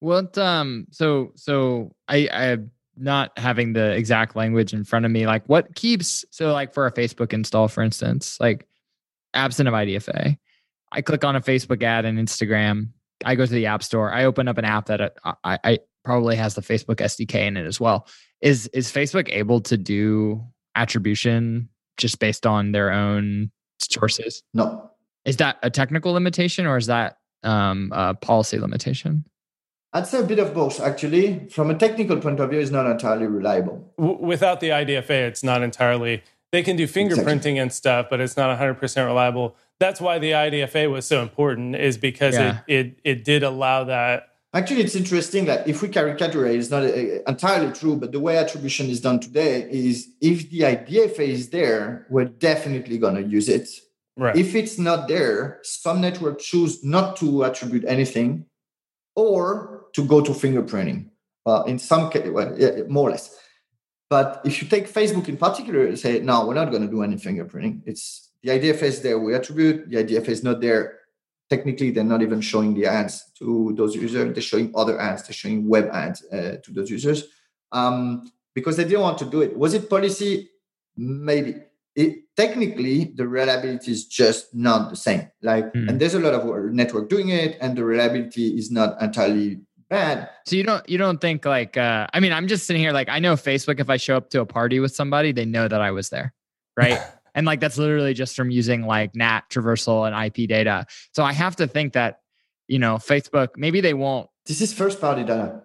[0.01, 2.59] What um so so I I
[2.97, 6.87] not having the exact language in front of me, like what keeps so like for
[6.87, 8.69] a Facebook install, for instance, like
[9.33, 10.39] absent of IDFA,
[10.93, 12.91] I click on a Facebook ad and Instagram.
[13.25, 14.13] I go to the App Store.
[14.13, 17.57] I open up an app that uh, I, I probably has the Facebook SDK in
[17.57, 18.07] it as well.
[18.41, 20.45] Is is Facebook able to do
[20.77, 23.51] attribution just based on their own
[23.93, 24.43] sources?
[24.53, 24.91] No.
[25.25, 29.25] Is that a technical limitation or is that um, a policy limitation?
[29.93, 31.47] I'd say a bit of both, actually.
[31.51, 33.93] From a technical point of view, it's not entirely reliable.
[33.97, 36.25] W- without the IDFA, it's not entirely.
[36.51, 37.59] They can do fingerprinting exactly.
[37.59, 39.55] and stuff, but it's not 100% reliable.
[39.79, 42.61] That's why the IDFA was so important, is because yeah.
[42.67, 44.34] it, it it did allow that.
[44.55, 48.39] Actually, it's interesting that if we caricaturize, it's not uh, entirely true, but the way
[48.39, 53.49] attribution is done today is if the IDFA is there, we're definitely going to use
[53.49, 53.69] it.
[54.17, 54.37] Right.
[54.37, 58.47] If it's not there, some networks choose not to attribute anything
[59.17, 61.11] or to go to fingerprinting.
[61.45, 63.37] Well, in some case, well, yeah, more or less.
[64.09, 67.17] But if you take Facebook in particular, say, no, we're not going to do any
[67.17, 67.83] fingerprinting.
[67.87, 69.91] It's the IDFA is there, we attribute.
[69.91, 71.01] The IDFA is not there.
[71.51, 74.33] Technically, they're not even showing the ads to those users.
[74.33, 75.25] They're showing other ads.
[75.25, 77.25] They're showing web ads uh, to those users
[77.71, 79.57] um, because they didn't want to do it.
[79.57, 80.51] Was it policy?
[80.97, 81.57] Maybe
[81.95, 85.89] it technically the reliability is just not the same like mm.
[85.89, 90.29] and there's a lot of network doing it and the reliability is not entirely bad
[90.47, 93.09] so you don't you don't think like uh i mean i'm just sitting here like
[93.09, 95.81] i know facebook if i show up to a party with somebody they know that
[95.81, 96.33] i was there
[96.77, 96.99] right
[97.35, 100.87] and like that's literally just from using like nat traversal and ip data.
[101.13, 102.21] So i have to think that
[102.69, 105.63] you know facebook maybe they won't this is first party data.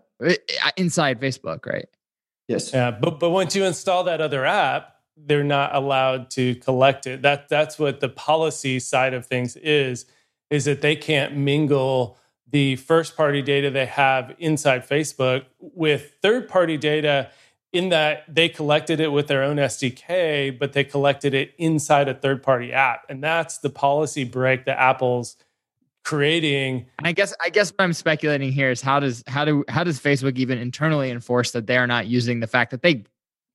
[0.78, 1.88] Inside facebook right?
[2.48, 2.74] Yes.
[2.74, 4.96] Yeah but but once you install that other app
[5.26, 7.22] they're not allowed to collect it.
[7.22, 10.06] That that's what the policy side of things is
[10.50, 12.18] is that they can't mingle
[12.50, 17.30] the first party data they have inside Facebook with third party data
[17.72, 22.14] in that they collected it with their own SDK, but they collected it inside a
[22.14, 23.06] third party app.
[23.10, 25.36] And that's the policy break that Apple's
[26.04, 26.88] creating.
[26.98, 29.84] And I guess I guess what I'm speculating here is how does how do how
[29.84, 33.06] does Facebook even internally enforce that they are not using the fact that they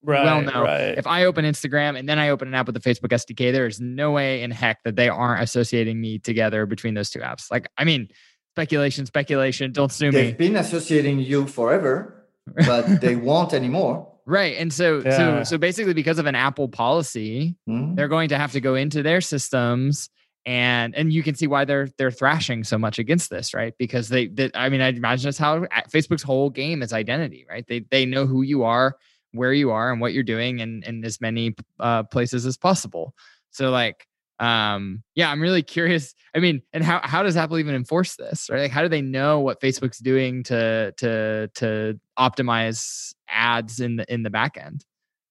[0.05, 0.97] right, well know right.
[0.97, 3.67] if I open Instagram and then I open an app with the Facebook SDK, there
[3.67, 7.51] is no way in heck that they aren't associating me together between those two apps.
[7.51, 8.09] Like, I mean,
[8.55, 9.73] speculation, speculation.
[9.73, 10.31] Don't sue They've me.
[10.31, 12.14] They've been associating you forever,
[12.47, 14.11] but they won't anymore.
[14.27, 14.57] Right.
[14.57, 15.17] And so yeah.
[15.17, 17.95] so so basically because of an Apple policy, mm-hmm.
[17.95, 20.09] they're going to have to go into their systems
[20.47, 23.75] and and you can see why they're they're thrashing so much against this, right?
[23.79, 25.61] Because they, they I mean, I imagine that's how
[25.93, 27.67] Facebook's whole game is identity, right?
[27.67, 28.97] They they know who you are
[29.35, 33.15] where you are and what you're doing in, in as many uh, places as possible.
[33.51, 34.07] So like,
[34.39, 36.15] um, yeah, I'm really curious.
[36.35, 38.63] I mean, and how, how does Apple even enforce this, right?
[38.63, 44.13] Like, how do they know what Facebook's doing to, to, to optimize ads in the,
[44.13, 44.85] in the back end?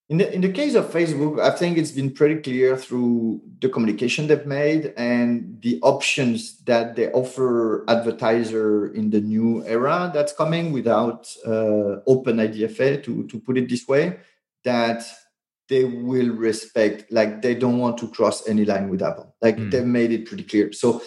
[0.10, 3.70] In the, in the case of Facebook, I think it's been pretty clear through the
[3.70, 10.34] communication they've made and the options that they offer advertiser in the new era that's
[10.34, 14.20] coming without uh, open IDFA, to, to put it this way,
[14.64, 15.04] that
[15.70, 19.36] they will respect, like they don't want to cross any line with Apple.
[19.42, 19.72] Like mm.
[19.72, 20.72] they've made it pretty clear.
[20.74, 21.02] So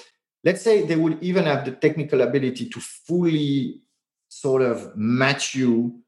[0.45, 3.81] let's say they will even have the technical ability to fully
[4.29, 6.03] sort of match you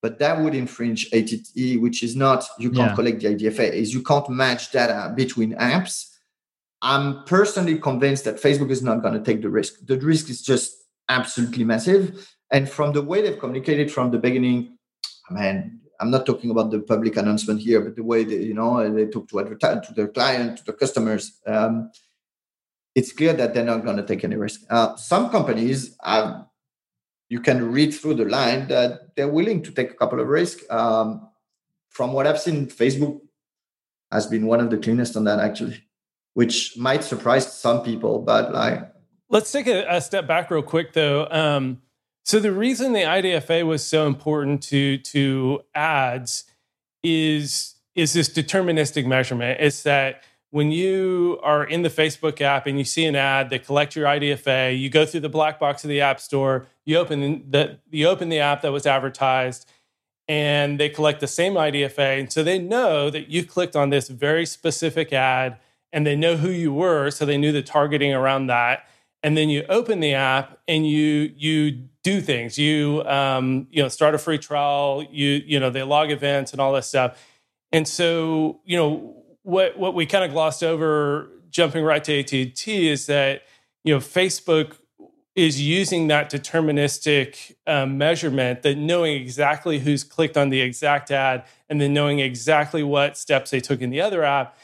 [0.00, 2.94] but that would infringe ATT, which is not you can't yeah.
[2.94, 6.14] collect the IDFA, is you can't match data between apps.
[6.82, 9.74] I'm personally convinced that Facebook is not going to take the risk.
[9.84, 10.76] The risk is just
[11.08, 12.32] absolutely massive.
[12.52, 14.78] And from the way they've communicated from the beginning,
[15.28, 18.54] I mean, I'm not talking about the public announcement here, but the way they, you
[18.54, 21.40] know, they talk to advertise to their client, to their customers.
[21.46, 21.90] Um,
[22.94, 24.62] it's clear that they're not going to take any risk.
[24.70, 25.96] Uh, some companies,
[27.28, 30.64] you can read through the line that they're willing to take a couple of risks.
[30.70, 31.28] Um,
[31.90, 33.20] from what I've seen, Facebook
[34.10, 35.84] has been one of the cleanest on that actually,
[36.34, 38.90] which might surprise some people, but like.
[39.28, 41.28] Let's take a, a step back real quick though.
[41.30, 41.82] Um,
[42.28, 46.44] so the reason the IDFA was so important to to ads
[47.02, 49.58] is is this deterministic measurement.
[49.60, 53.58] It's that when you are in the Facebook app and you see an ad, they
[53.58, 57.50] collect your IDFA, you go through the black box of the app store, you open
[57.50, 59.66] the you open the app that was advertised,
[60.28, 62.20] and they collect the same IDFA.
[62.20, 65.56] And so they know that you clicked on this very specific ad
[65.94, 68.86] and they know who you were, so they knew the targeting around that.
[69.22, 72.58] And then you open the app and you you do things.
[72.58, 75.04] You um, you know start a free trial.
[75.10, 77.22] You you know they log events and all this stuff.
[77.72, 82.68] And so you know what what we kind of glossed over jumping right to ATT
[82.68, 83.42] is that
[83.84, 84.76] you know Facebook
[85.34, 91.44] is using that deterministic um, measurement that knowing exactly who's clicked on the exact ad
[91.68, 94.56] and then knowing exactly what steps they took in the other app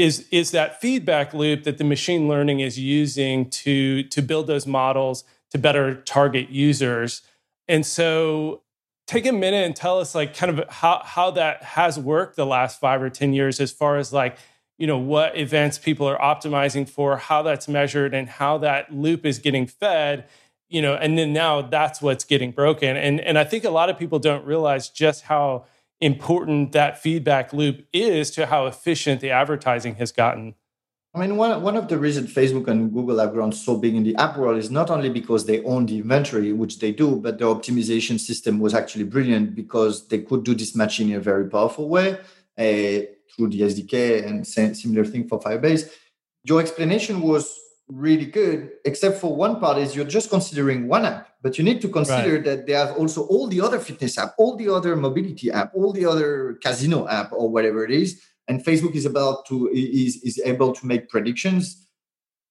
[0.00, 4.66] is is that feedback loop that the machine learning is using to to build those
[4.66, 7.22] models to better target users.
[7.68, 8.62] And so
[9.06, 12.46] take a minute and tell us like kind of how how that has worked the
[12.46, 14.38] last five or ten years as far as like
[14.78, 19.26] you know what events people are optimizing for how that's measured and how that loop
[19.26, 20.26] is getting fed
[20.70, 22.96] you know and then now that's what's getting broken.
[22.96, 25.66] And and i think a lot of people don't realize just how
[26.00, 30.54] important that feedback loop is to how efficient the advertising has gotten
[31.12, 34.04] I mean, one, one of the reasons Facebook and Google have grown so big in
[34.04, 37.36] the app world is not only because they own the inventory, which they do, but
[37.38, 41.48] their optimization system was actually brilliant because they could do this matching in a very
[41.48, 43.02] powerful way uh,
[43.34, 45.90] through the SDK and similar thing for Firebase.
[46.44, 47.58] Your explanation was
[47.90, 51.80] really good, except for one part is you're just considering one app, but you need
[51.82, 52.44] to consider right.
[52.44, 55.92] that they have also all the other fitness app, all the other mobility app, all
[55.92, 58.22] the other casino app or whatever it is.
[58.48, 61.86] And facebook is about to is, is able to make predictions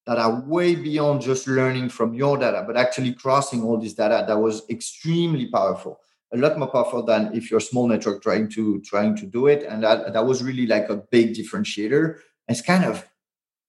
[0.06, 4.24] that are way beyond just learning from your data but actually crossing all this data
[4.26, 6.00] that was extremely powerful.
[6.32, 9.46] A lot more powerful than if you're a small network trying to trying to do
[9.46, 9.64] it.
[9.64, 12.18] And that that was really like a big differentiator.
[12.48, 13.06] It's kind of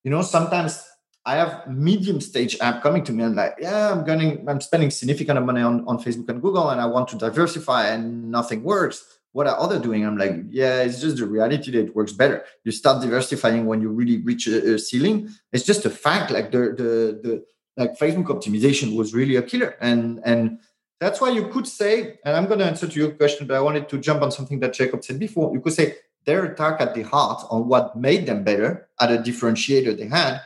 [0.04, 0.84] you know sometimes
[1.26, 4.90] I have medium stage app coming to me and like, yeah, I'm going, I'm spending
[4.90, 9.20] significant money on, on Facebook and Google, and I want to diversify, and nothing works
[9.34, 10.06] what are other doing?
[10.06, 12.44] I'm like, yeah, it's just the reality that it works better.
[12.64, 15.30] You start diversifying when you really reach a, a ceiling.
[15.54, 16.32] It's just a fact.
[16.32, 17.46] Like the the the
[17.78, 20.60] like Facebook optimization was really a killer, and and
[21.00, 22.20] that's why you could say.
[22.26, 24.60] And I'm going to answer to your question, but I wanted to jump on something
[24.60, 25.54] that Jacob said before.
[25.54, 25.96] You could say
[26.26, 30.42] their attack at the heart on what made them better at a differentiator they had.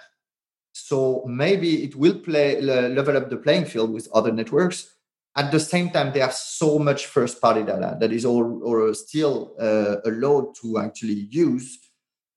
[0.78, 4.96] So maybe it will play level up the playing field with other networks
[5.38, 8.94] at the same time, they have so much first party data that is all or
[8.94, 11.80] still uh, allowed to actually use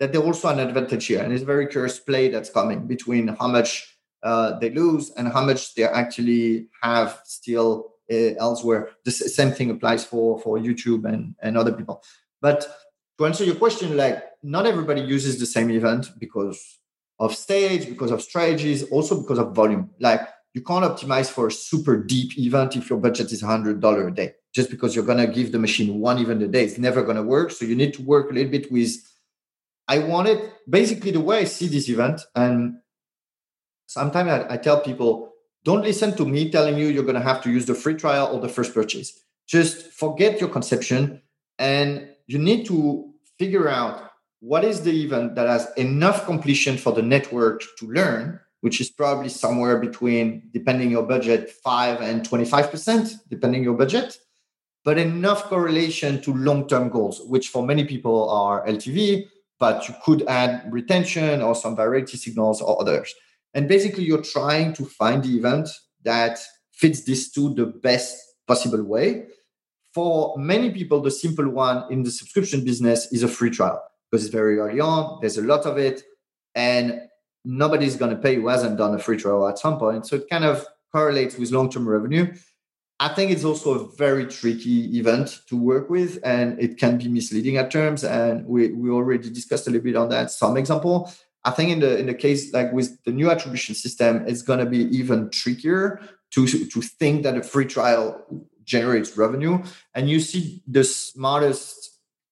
[0.01, 1.23] that they're also an advantage here.
[1.23, 5.45] And it's very curious play that's coming between how much uh, they lose and how
[5.45, 8.91] much they actually have still uh, elsewhere.
[9.05, 12.03] The same thing applies for, for YouTube and, and other people.
[12.41, 12.67] But
[13.19, 16.78] to answer your question, like not everybody uses the same event because
[17.19, 19.91] of stage, because of strategies, also because of volume.
[19.99, 20.21] Like
[20.55, 24.35] you can't optimize for a super deep event if your budget is $100 a day.
[24.55, 27.17] Just because you're going to give the machine one event a day it's never going
[27.17, 27.51] to work.
[27.51, 28.97] So you need to work a little bit with
[29.91, 32.77] i wanted basically the way i see this event and
[33.87, 35.33] sometimes I, I tell people
[35.65, 38.29] don't listen to me telling you you're going to have to use the free trial
[38.33, 39.21] or the first purchase.
[39.47, 41.21] Just forget your conception
[41.59, 44.08] and you need to figure out
[44.41, 48.91] what is the event that has enough completion for the network to learn which is
[48.91, 54.19] probably somewhere between, depending your budget, 5 and 25%, depending your budget,
[54.85, 59.29] but enough correlation to long-term goals, which for many people are LTV,
[59.59, 63.15] but you could add retention or some variety signals or others.
[63.55, 65.69] And basically, you're trying to find the event
[66.05, 66.39] that
[66.73, 68.17] fits these two the best
[68.47, 69.27] possible way.
[69.95, 74.25] For many people, the simple one in the subscription business is a free trial because
[74.25, 76.03] it's very early on, there's a lot of it.
[76.55, 77.03] And
[77.45, 80.07] nobody's going to pay who hasn't done a free trial at some point.
[80.07, 82.35] So it kind of correlates with long term revenue.
[83.01, 87.07] I think it's also a very tricky event to work with, and it can be
[87.07, 88.03] misleading at terms.
[88.03, 90.33] And we, we already discussed a little bit on that.
[90.33, 91.13] Some example.
[91.45, 94.59] I think in the in the case like with the new attribution system, it's going
[94.59, 96.01] to be even trickier
[96.33, 98.21] to to think that a free trial
[98.65, 99.63] generates revenue.
[99.95, 101.88] And you see the smartest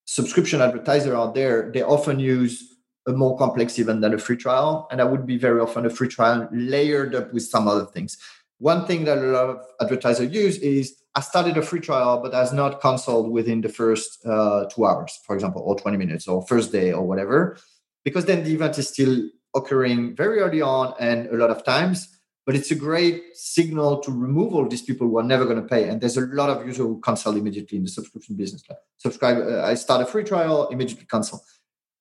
[0.07, 2.63] subscription advertiser out there, they often use
[3.05, 4.87] a more complex event than a free trial.
[4.89, 8.17] And that would be very often a free trial layered up with some other things.
[8.59, 12.33] One thing that a lot of advertisers use is I started a free trial, but
[12.33, 16.45] has not canceled within the first uh, two hours, for example, or 20 minutes, or
[16.47, 17.57] first day, or whatever,
[18.03, 22.16] because then the event is still occurring very early on and a lot of times.
[22.47, 25.67] But it's a great signal to remove all these people who are never going to
[25.67, 25.89] pay.
[25.89, 28.63] And there's a lot of users who cancel immediately in the subscription business.
[28.69, 31.43] Like subscribe, uh, I start a free trial, immediately cancel.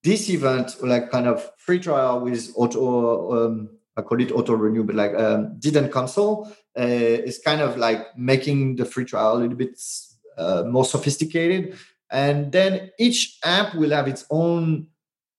[0.05, 4.85] This event, like kind of free trial with auto, um, I call it auto renew,
[4.85, 6.83] but like um, didn't cancel, uh,
[7.29, 9.77] is kind of like making the free trial a little bit
[10.39, 11.77] uh, more sophisticated.
[12.13, 14.87] And then each app will have its own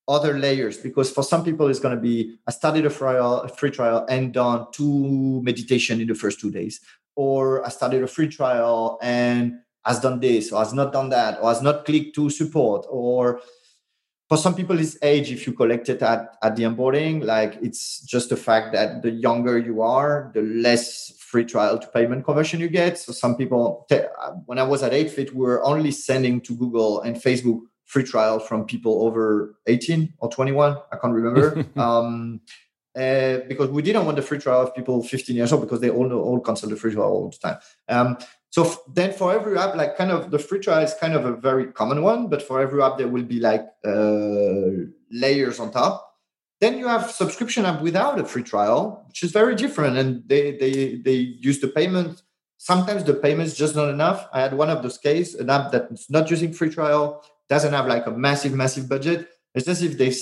[0.07, 3.49] other layers because for some people it's going to be I started a trial, a
[3.49, 6.79] free trial and done two meditation in the first two days,
[7.15, 11.39] or I started a free trial and has done this or has not done that
[11.41, 13.41] or has not clicked to support or
[14.27, 18.01] for some people it's age if you collect it at, at the onboarding like it's
[18.01, 22.59] just the fact that the younger you are the less free trial to payment conversion
[22.59, 22.97] you get.
[22.97, 27.01] So some people uh, when i was at 8fit we were only sending to google
[27.01, 32.39] and facebook free trial from people over 18 or 21 i can't remember um,
[32.95, 35.89] uh, because we didn't want the free trial of people 15 years old because they
[35.89, 37.57] all know all cancel the free trial all the time
[37.89, 38.17] um,
[38.49, 41.25] so f- then for every app, like kind of the free trial is kind of
[41.25, 45.71] a very common one, but for every app there will be like uh, layers on
[45.71, 46.03] top.
[46.59, 50.57] Then you have subscription app without a free trial, which is very different, and they
[50.57, 51.17] they they
[51.49, 52.23] use the payment.
[52.57, 54.27] Sometimes the payment is just not enough.
[54.33, 57.87] I had one of those cases, an app that's not using free trial, doesn't have
[57.87, 59.29] like a massive massive budget.
[59.55, 60.13] It's as if they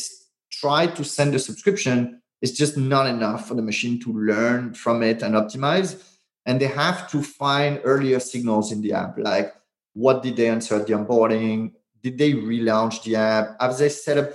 [0.51, 5.03] try to send a subscription, it's just not enough for the machine to learn from
[5.03, 6.01] it and optimize.
[6.45, 9.53] And they have to find earlier signals in the app like
[9.93, 11.71] what did they answer the onboarding?
[12.03, 13.59] Did they relaunch the app?
[13.59, 14.34] Have they set up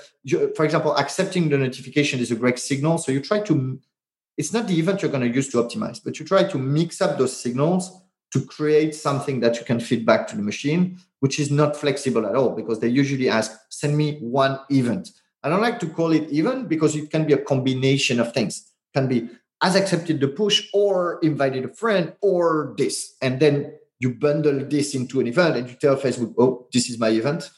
[0.57, 2.99] for example accepting the notification is a great signal.
[2.99, 3.79] So you try to
[4.37, 7.01] it's not the event you're going to use to optimize but you try to mix
[7.01, 7.93] up those signals
[8.33, 12.27] to create something that you can feed back to the machine which is not flexible
[12.27, 15.11] at all because they usually ask send me one event
[15.43, 18.73] i don't like to call it event because it can be a combination of things
[18.93, 19.29] it can be
[19.63, 23.15] as accepted the push or invited a friend or this.
[23.21, 26.99] And then you bundle this into an event and you tell Facebook, oh, this is
[26.99, 27.51] my event.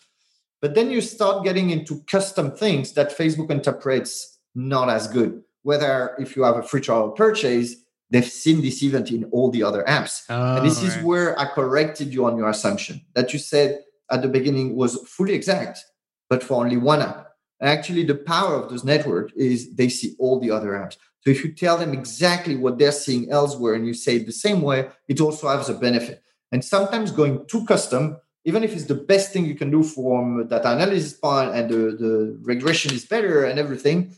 [0.61, 5.43] But then you start getting into custom things that Facebook interprets not as good.
[5.63, 7.77] Whether if you have a free trial purchase,
[8.13, 10.25] they've seen this event in all the other apps.
[10.29, 10.99] Oh, and this oh, right.
[10.99, 14.97] is where I corrected you on your assumption that you said at the beginning was
[15.09, 15.83] fully exact,
[16.29, 17.29] but for only one app.
[17.59, 20.97] And actually, the power of those network is they see all the other apps.
[21.21, 24.33] So if you tell them exactly what they're seeing elsewhere and you say it the
[24.33, 26.23] same way, it also has a benefit.
[26.51, 30.49] And sometimes going too custom, even if it's the best thing you can do from
[30.49, 34.13] data analysis part point and the, the regression is better and everything,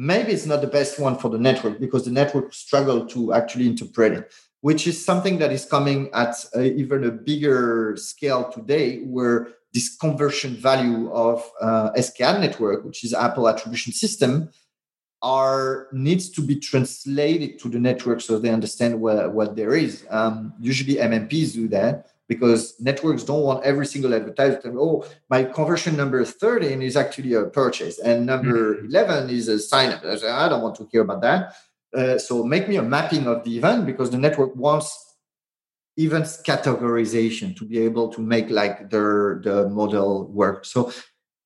[0.00, 3.66] maybe it's not the best one for the network because the network struggle to actually
[3.66, 4.32] interpret it,
[4.62, 9.94] which is something that is coming at a, even a bigger scale today where this
[9.96, 14.48] conversion value of uh, SKAd network, which is Apple attribution system,
[15.20, 20.06] are needs to be translated to the network so they understand what, what there is.
[20.08, 25.96] Um, usually MMPs do that because networks don't want every single advertiser oh, my conversion
[25.96, 28.86] number 13 is actually a purchase and number mm-hmm.
[28.86, 30.04] 11 is a sign up.
[30.04, 31.56] I, say, I don't want to hear about that.
[31.92, 35.16] Uh, so make me a mapping of the event because the network wants
[35.96, 40.64] events categorization to be able to make like their the model work.
[40.64, 40.92] So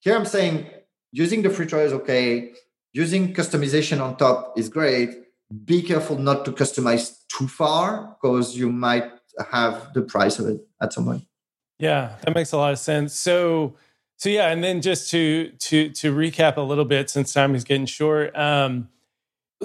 [0.01, 0.69] here I'm saying
[1.13, 2.53] using the free trial is okay
[2.93, 5.11] using customization on top is great.
[5.65, 9.11] Be careful not to customize too far because you might
[9.51, 11.25] have the price of it at some point.
[11.79, 13.15] Yeah, that makes a lot of sense.
[13.15, 13.75] So,
[14.17, 17.65] so yeah, and then just to to to recap a little bit, since time is
[17.65, 18.37] getting short.
[18.37, 18.89] Um,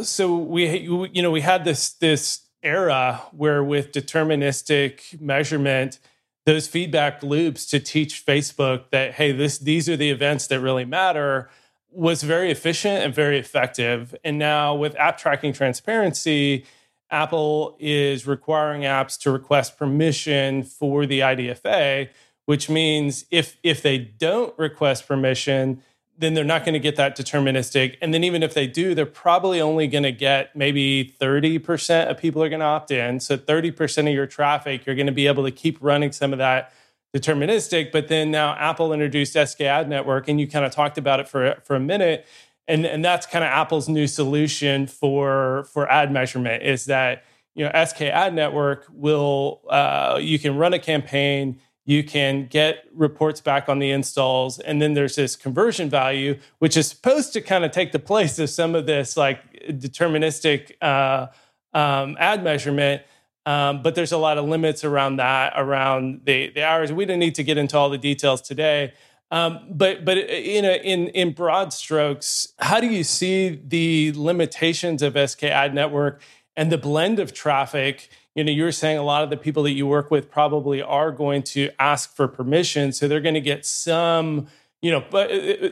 [0.01, 0.79] so we
[1.13, 5.97] you know we had this this era where with deterministic measurement
[6.45, 10.83] those feedback loops to teach facebook that hey this these are the events that really
[10.83, 11.49] matter
[11.91, 14.15] was very efficient and very effective.
[14.23, 16.65] And now with app tracking transparency,
[17.11, 22.09] Apple is requiring apps to request permission for the IDFA,
[22.45, 25.81] which means if if they don't request permission,
[26.17, 27.95] then they're not going to get that deterministic.
[28.01, 32.17] And then even if they do, they're probably only going to get maybe 30% of
[32.17, 33.21] people are going to opt in.
[33.21, 36.39] So 30% of your traffic, you're going to be able to keep running some of
[36.39, 36.73] that
[37.15, 37.91] deterministic.
[37.91, 41.55] But then now Apple introduced SKAd Network, and you kind of talked about it for
[41.63, 42.27] for a minute,
[42.69, 47.65] and and that's kind of Apple's new solution for for ad measurement is that you
[47.65, 51.59] know SKAd Network will uh, you can run a campaign.
[51.85, 56.77] you can get reports back on the installs and then there's this conversion value which
[56.77, 59.39] is supposed to kind of take the place of some of this like
[59.69, 61.25] deterministic uh,
[61.73, 63.01] um, ad measurement
[63.47, 67.19] um, but there's a lot of limits around that around the, the hours we don't
[67.19, 68.93] need to get into all the details today
[69.31, 75.01] um, but but in a, in in broad strokes how do you see the limitations
[75.01, 76.21] of sk ad network
[76.55, 78.09] and the blend of traffic
[78.39, 80.81] you know, you were saying a lot of the people that you work with probably
[80.81, 82.93] are going to ask for permission.
[82.93, 84.47] So they're going to get some,
[84.81, 85.69] you know, but uh, uh,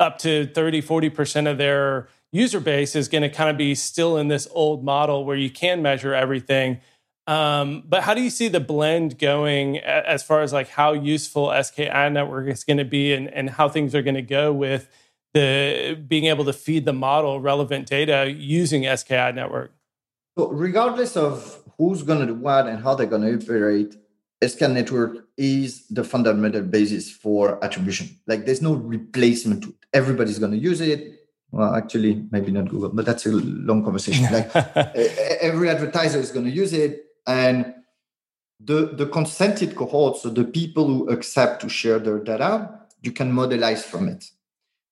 [0.00, 4.16] up to 30, 40% of their user base is going to kind of be still
[4.16, 6.80] in this old model where you can measure everything.
[7.28, 11.48] Um, but how do you see the blend going as far as like how useful
[11.48, 14.88] SKAd network is going to be and, and how things are going to go with
[15.34, 19.74] the being able to feed the model relevant data using SKAd network?
[20.38, 23.94] So regardless of who's going to do what and how they're going to operate,
[24.42, 28.08] SKAd network is the fundamental basis for attribution.
[28.26, 29.74] Like there's no replacement to it.
[29.92, 31.14] Everybody's going to use it.
[31.50, 34.24] Well, actually, maybe not Google, but that's a long conversation.
[34.32, 34.50] Like
[35.42, 37.04] every advertiser is going to use it.
[37.28, 37.74] And
[38.58, 43.32] the, the consented cohorts, so the people who accept to share their data, you can
[43.32, 44.24] modelize from it.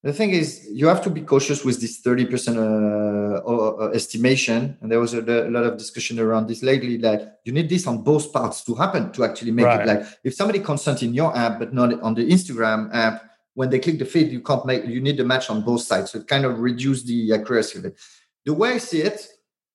[0.03, 4.77] The thing is, you have to be cautious with this 30% uh, uh, estimation.
[4.81, 7.89] And there was a, a, lot of discussion around this lately that you need this
[7.89, 9.81] on both parts to happen to actually make right.
[9.81, 13.25] it like if somebody consent in your app, but not on the Instagram app,
[13.55, 16.13] when they click the feed, you can't make, you need the match on both sides.
[16.13, 17.99] So it kind of reduce the accuracy of it.
[18.45, 19.27] The way I see it,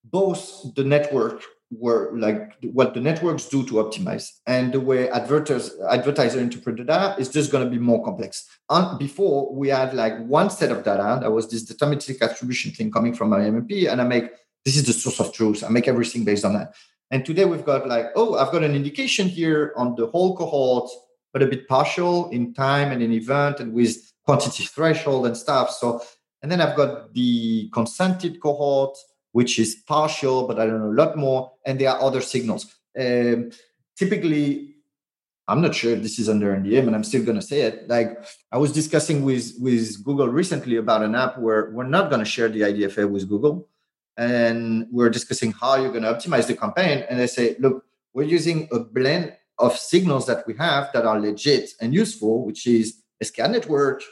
[0.06, 4.30] both the network were like what the networks do to optimize.
[4.46, 8.48] And the way advertisers advertiser interpret the data is just going to be more complex.
[8.70, 12.92] And before we had like one set of data that was this deterministic attribution thing
[12.92, 14.32] coming from my mmp and i make
[14.64, 15.64] this is the source of truth.
[15.64, 16.76] I make everything based on that.
[17.10, 20.90] And today we've got like oh i've got an indication here on the whole cohort
[21.34, 23.96] but a bit partial in time and in event and with
[24.26, 25.72] quantity threshold and stuff.
[25.72, 26.02] So
[26.44, 28.98] and then i've got the consented cohort
[29.32, 31.52] which is partial, but I don't know a lot more.
[31.66, 32.74] And there are other signals.
[33.00, 33.52] Um,
[33.96, 34.76] typically,
[35.48, 37.88] I'm not sure if this is under NDA, and I'm still going to say it.
[37.88, 38.18] Like
[38.52, 42.26] I was discussing with with Google recently about an app where we're not going to
[42.26, 43.68] share the IDFA with Google,
[44.18, 47.06] and we're discussing how you're going to optimize the campaign.
[47.10, 51.20] And they say, look, we're using a blend of signals that we have that are
[51.20, 54.04] legit and useful, which is SKAd network,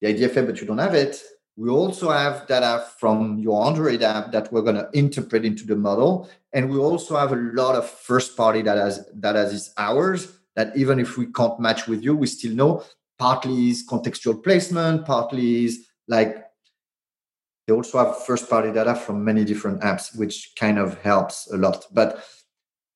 [0.00, 1.22] the IDFA, but you don't have it,
[1.56, 5.76] we also have data from your Android app that we're going to interpret into the
[5.76, 6.30] model.
[6.52, 10.98] And we also have a lot of first party data that is ours that even
[10.98, 12.84] if we can't match with you, we still know
[13.18, 16.44] partly is contextual placement, partly is like
[17.66, 21.56] they also have first party data from many different apps, which kind of helps a
[21.56, 21.84] lot.
[21.92, 22.24] But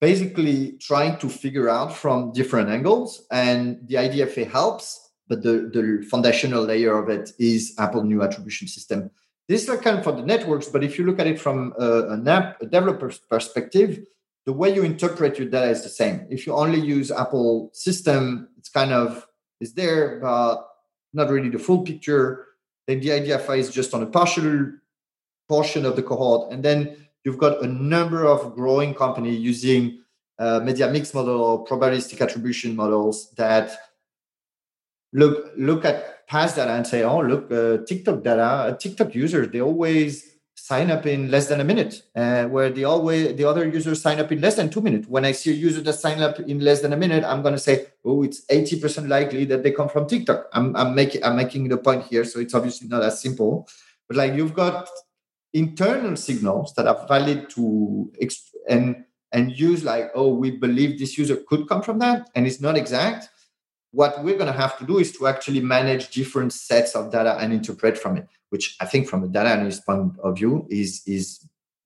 [0.01, 6.07] basically trying to figure out from different angles and the IDFA helps but the, the
[6.09, 9.11] foundational layer of it is Apple new attribution system.
[9.49, 12.09] This is kind of for the networks, but if you look at it from a,
[12.09, 14.05] an app a developer's perspective,
[14.45, 16.27] the way you interpret your data is the same.
[16.31, 19.27] If you only use Apple system, it's kind of
[19.61, 20.69] is there, but
[21.13, 22.47] not really the full picture.
[22.87, 24.73] Then the IDFA is just on a partial
[25.49, 30.01] portion of the cohort, and then you've got a number of growing company using
[30.39, 33.77] uh, media mix model or probabilistic attribution models that
[35.13, 39.49] look look at past data and say, oh, look, uh, TikTok data, uh, TikTok users,
[39.49, 43.69] they always sign up in less than a minute, uh, where the always the other
[43.69, 45.07] users sign up in less than two minutes.
[45.07, 47.55] When I see a user that sign up in less than a minute, I'm going
[47.55, 50.47] to say, oh, it's eighty percent likely that they come from TikTok.
[50.53, 53.69] I'm I'm making I'm making the point here, so it's obviously not as simple.
[54.09, 54.89] But like you've got
[55.53, 61.17] internal signals that are valid to exp- and and use like, oh, we believe this
[61.17, 63.29] user could come from that, and it's not exact
[63.97, 67.37] what we're going to have to do is to actually manage different sets of data
[67.41, 71.03] and interpret from it which i think from a data analyst point of view is
[71.07, 71.25] is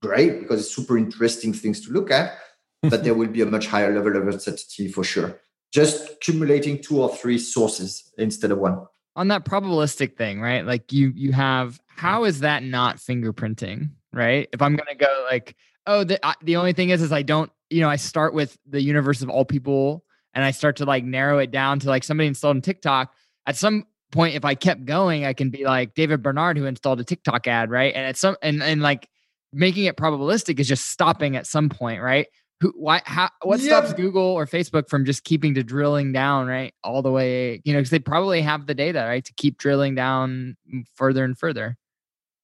[0.02, 2.38] great because it's super interesting things to look at
[2.82, 5.38] but there will be a much higher level of uncertainty for sure.
[5.72, 8.86] Just accumulating two or three sources instead of one.
[9.16, 10.64] On that probabilistic thing right?
[10.64, 14.48] Like you you have how is that not fingerprinting right?
[14.52, 15.56] If i'm going to go like
[15.86, 18.82] oh the, the only thing is is i don't you know i start with the
[18.82, 20.04] universe of all people
[20.34, 23.14] and I start to like narrow it down to like somebody installed on TikTok,
[23.46, 27.00] at some point, if I kept going, I can be like David Barnard who installed
[27.00, 27.94] a TikTok ad, right?
[27.94, 29.08] And at some and and like
[29.52, 32.26] making it probabilistic is just stopping at some point, right?
[32.60, 36.74] Who why how what stops Google or Facebook from just keeping to drilling down, right?
[36.84, 39.24] All the way, you know, because they probably have the data, right?
[39.24, 40.56] To keep drilling down
[40.94, 41.78] further and further.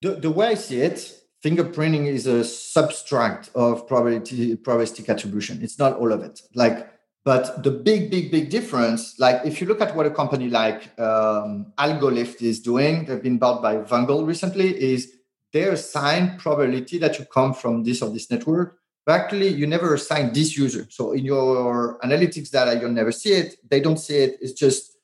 [0.03, 1.13] The the way I see it,
[1.45, 5.63] fingerprinting is a subtract of probability probabilistic attribution.
[5.63, 6.41] It's not all of it.
[6.55, 6.91] Like
[7.27, 10.97] But the big, big, big difference, like if you look at what a company like
[11.01, 15.12] um, AlgoLift is doing, they've been bought by Vungle recently, is
[15.53, 18.78] they assign probability that you come from this or this network.
[19.05, 20.86] But actually, you never assign this user.
[20.89, 23.57] So in your analytics data, you'll never see it.
[23.69, 24.39] They don't see it.
[24.40, 24.97] It's just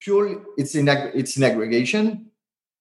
[0.00, 0.42] pure.
[0.58, 2.26] It's in it's in aggregation.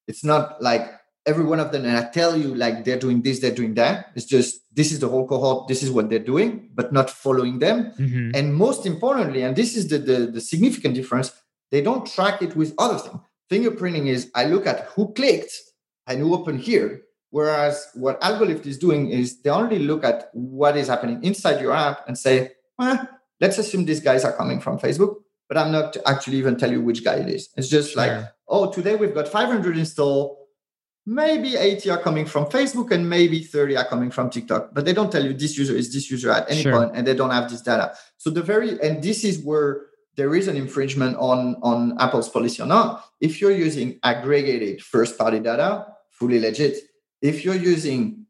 [0.08, 0.91] It's not like
[1.28, 4.12] every one of them and i tell you like they're doing this they're doing that
[4.16, 7.60] it's just this is the whole cohort this is what they're doing but not following
[7.60, 7.91] them.
[7.99, 8.31] Mm-hmm.
[8.35, 11.31] and most importantly and this is the, the, the significant difference
[11.72, 13.19] they don't track it with other things.
[13.49, 15.53] Fingerprinting is i look at who clicked
[16.07, 20.76] and who opened here whereas what AlgoLift is doing is they only look at what
[20.76, 23.07] is happening inside your app and say well,
[23.39, 25.15] let's assume these guys are coming from facebook
[25.48, 27.49] but i'm not actually even tell you which guy it is.
[27.57, 30.41] It's just like oh today we've got 500 install
[31.06, 34.94] maybe 80 are coming from Facebook and maybe 30 are coming from TikTok, but they
[34.94, 36.73] don't tell you this user is this user at any sure.
[36.73, 37.94] point and they don't have this data.
[38.18, 42.61] So the very and this is where there is an infringement on on Apple's policy
[42.61, 43.06] or not.
[43.19, 46.78] If you're using aggregated first party data, fully legit.
[47.22, 48.26] If you're using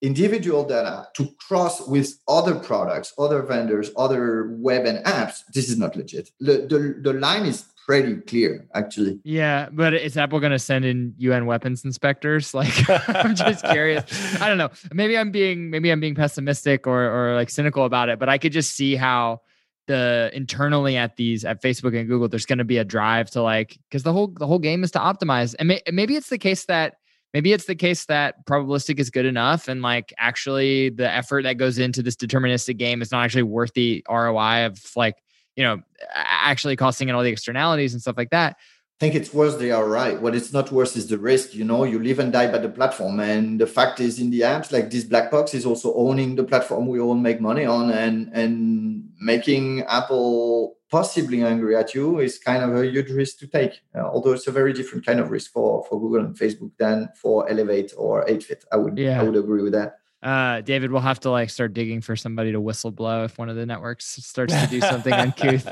[0.00, 5.76] individual data to cross with other products, other vendors, other web and apps, this is
[5.76, 6.30] not legit.
[6.38, 9.18] The, the, the line is pretty clear, actually.
[9.24, 12.54] Yeah, but is Apple going to send in UN weapons inspectors?
[12.58, 14.04] Like, I'm just curious.
[14.40, 14.70] I don't know.
[14.92, 18.36] Maybe I'm being maybe I'm being pessimistic or or like cynical about it, but I
[18.36, 19.42] could just see how
[19.86, 23.42] the internally at these at Facebook and Google, there's going to be a drive to
[23.42, 26.38] like because the whole the whole game is to optimize, and may, maybe it's the
[26.38, 26.96] case that
[27.32, 31.58] maybe it's the case that probabilistic is good enough and like actually the effort that
[31.58, 35.14] goes into this deterministic game is not actually worth the ROI of like
[35.58, 35.82] you know,
[36.14, 38.52] actually costing and all the externalities and stuff like that.
[38.52, 40.20] I think it's worse they are right.
[40.20, 41.52] What it's not worse is the risk.
[41.52, 43.18] You know, you live and die by the platform.
[43.18, 46.44] And the fact is in the apps, like this black box is also owning the
[46.44, 52.38] platform we all make money on and and making Apple possibly angry at you is
[52.38, 53.82] kind of a huge risk to take.
[53.94, 57.08] Uh, although it's a very different kind of risk for, for Google and Facebook than
[57.20, 58.64] for Elevate or 8fit.
[58.72, 59.20] I would yeah.
[59.20, 59.97] I would agree with that.
[60.22, 63.48] Uh, David, we'll have to like start digging for somebody to whistle blow if one
[63.48, 65.68] of the networks starts to do something uncouth.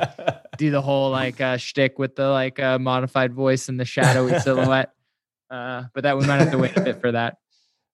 [0.57, 4.39] Do the whole like uh, shtick with the like uh, modified voice and the shadowy
[4.41, 4.93] silhouette.
[5.51, 7.37] Uh, but that we might have to wait a bit for that.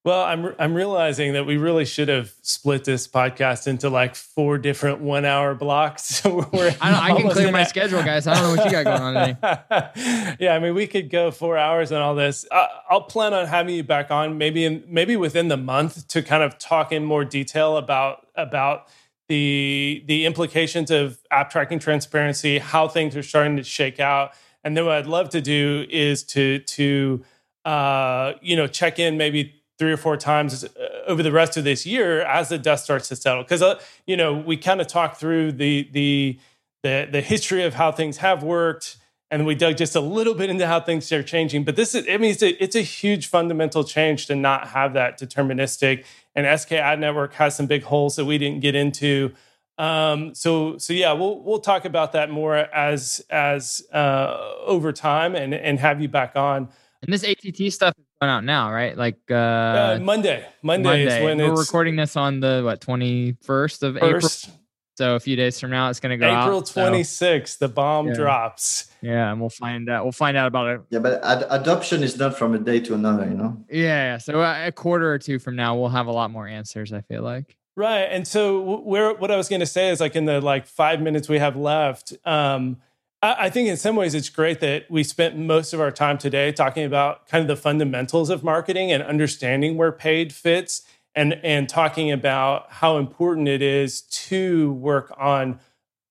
[0.05, 4.59] Well, I'm I'm realizing that we really should have split this podcast into like four
[4.59, 6.03] different one hour blocks.
[6.23, 8.27] So we're I, I can clear my schedule, guys.
[8.27, 10.37] I don't know what you got going on today.
[10.41, 12.45] yeah, I mean, we could go four hours on all this.
[12.51, 16.23] Uh, I'll plan on having you back on maybe in maybe within the month to
[16.23, 18.89] kind of talk in more detail about about
[19.29, 24.33] the the implications of app tracking transparency, how things are starting to shake out,
[24.65, 27.24] and then what I'd love to do is to to
[27.65, 30.69] uh, you know check in maybe three or four times uh,
[31.09, 33.43] over the rest of this year as the dust starts to settle.
[33.43, 36.39] Because uh, you know we kind of talked through the the
[36.85, 38.97] the the history of how things have worked,
[39.29, 41.65] and we dug just a little bit into how things are changing.
[41.65, 44.93] But this is, I mean, it's a, it's a huge fundamental change to not have
[44.93, 46.05] that deterministic.
[46.37, 49.33] And SK Ad Network has some big holes that we didn't get into.
[49.79, 55.35] Um, so so yeah, we'll we'll talk about that more as as uh, over time
[55.35, 56.69] and and have you back on.
[57.03, 58.97] And this ATT stuff is out now, right?
[58.97, 60.44] Like uh, uh Monday.
[60.62, 60.89] Monday.
[60.89, 61.19] Monday.
[61.19, 64.49] is when we're recording this on the what twenty first of first.
[64.49, 64.59] April.
[64.99, 66.70] So a few days from now, it's going to go April out.
[66.70, 67.66] April 26th, so.
[67.66, 68.15] the bomb yeah.
[68.15, 68.90] drops.
[69.01, 70.05] Yeah, and we'll find out.
[70.05, 70.81] We'll find out about it.
[70.90, 73.65] Yeah, but ad- adoption is not from a day to another, you know.
[73.70, 76.93] Yeah, so a quarter or two from now, we'll have a lot more answers.
[76.93, 77.57] I feel like.
[77.74, 80.66] Right, and so where what I was going to say is like in the like
[80.66, 82.12] five minutes we have left.
[82.27, 82.77] Um,
[83.23, 86.51] I think in some ways it's great that we spent most of our time today
[86.51, 90.82] talking about kind of the fundamentals of marketing and understanding where paid fits
[91.15, 95.61] and and talking about how important it is to work on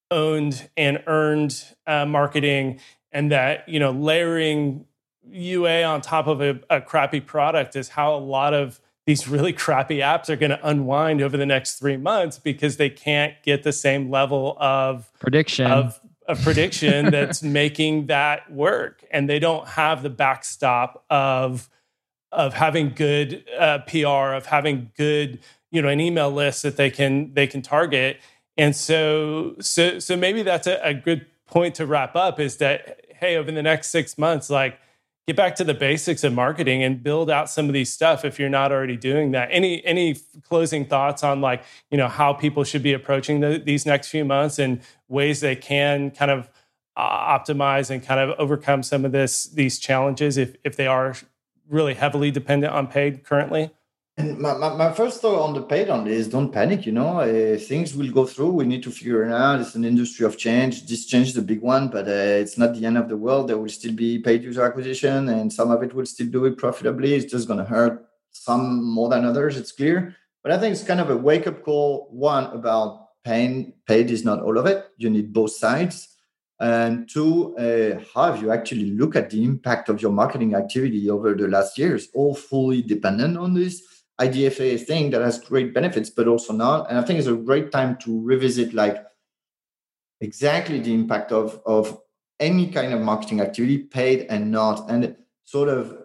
[0.10, 2.80] owned and earned uh, marketing
[3.12, 4.86] and that you know layering
[5.30, 9.52] UA on top of a, a crappy product is how a lot of these really
[9.52, 13.64] crappy apps are going to unwind over the next three months because they can't get
[13.64, 15.70] the same level of prediction.
[15.70, 16.00] of
[16.32, 21.70] a prediction that's making that work, and they don't have the backstop of
[22.32, 25.40] of having good uh, PR, of having good
[25.72, 28.20] you know an email list that they can they can target,
[28.58, 33.02] and so so so maybe that's a, a good point to wrap up is that
[33.20, 34.80] hey over the next six months like
[35.28, 38.40] get back to the basics of marketing and build out some of these stuff if
[38.40, 39.50] you're not already doing that.
[39.52, 43.86] Any any closing thoughts on like you know how people should be approaching the, these
[43.86, 46.50] next few months and ways they can kind of
[46.98, 51.16] uh, optimize and kind of overcome some of this these challenges if if they are
[51.70, 53.72] really heavily dependent on paid currently
[54.22, 57.20] my, my, my, first thought on the paid on is don't panic you know?
[57.20, 58.52] Uh, things will go through.
[58.52, 59.62] We need to figure it out.
[59.62, 60.88] It's an industry of change.
[60.88, 63.48] This change is a big one but uh, it's not the end of the world.
[63.48, 66.58] There will still be paid user acquisition and some of it will still do it
[66.58, 67.14] profitably.
[67.14, 70.16] It's just going to hurt some more than others it's clear.
[70.44, 74.42] But i think it's kind of a wake-up call one about pain paid is not
[74.42, 74.86] all of it.
[74.98, 76.08] You need both sides.
[76.60, 81.34] And two, uh, have you actually look at the impact of your marketing activity over
[81.34, 83.82] the last years, all fully dependent on this
[84.22, 86.90] IDFA thing that has great benefits, but also not.
[86.90, 89.04] And I think it's a great time to revisit like
[90.20, 92.00] exactly the impact of, of
[92.40, 95.16] any kind of marketing activity, paid and not, and
[95.46, 95.98] sort of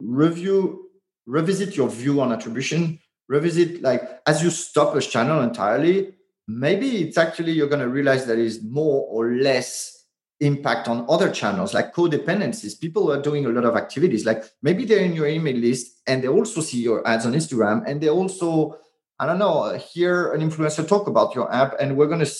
[0.00, 0.90] review,
[1.26, 6.14] revisit your view on attribution, revisit like as you stop a channel entirely,
[6.48, 10.01] maybe it's actually you're going to realize that is more or less
[10.42, 12.78] impact on other channels like codependencies.
[12.78, 16.22] People are doing a lot of activities like maybe they're in your email list and
[16.22, 18.76] they also see your ads on instagram and they also
[19.20, 21.74] i don't know hear an influencer talk about your app.
[21.78, 22.32] And we're going to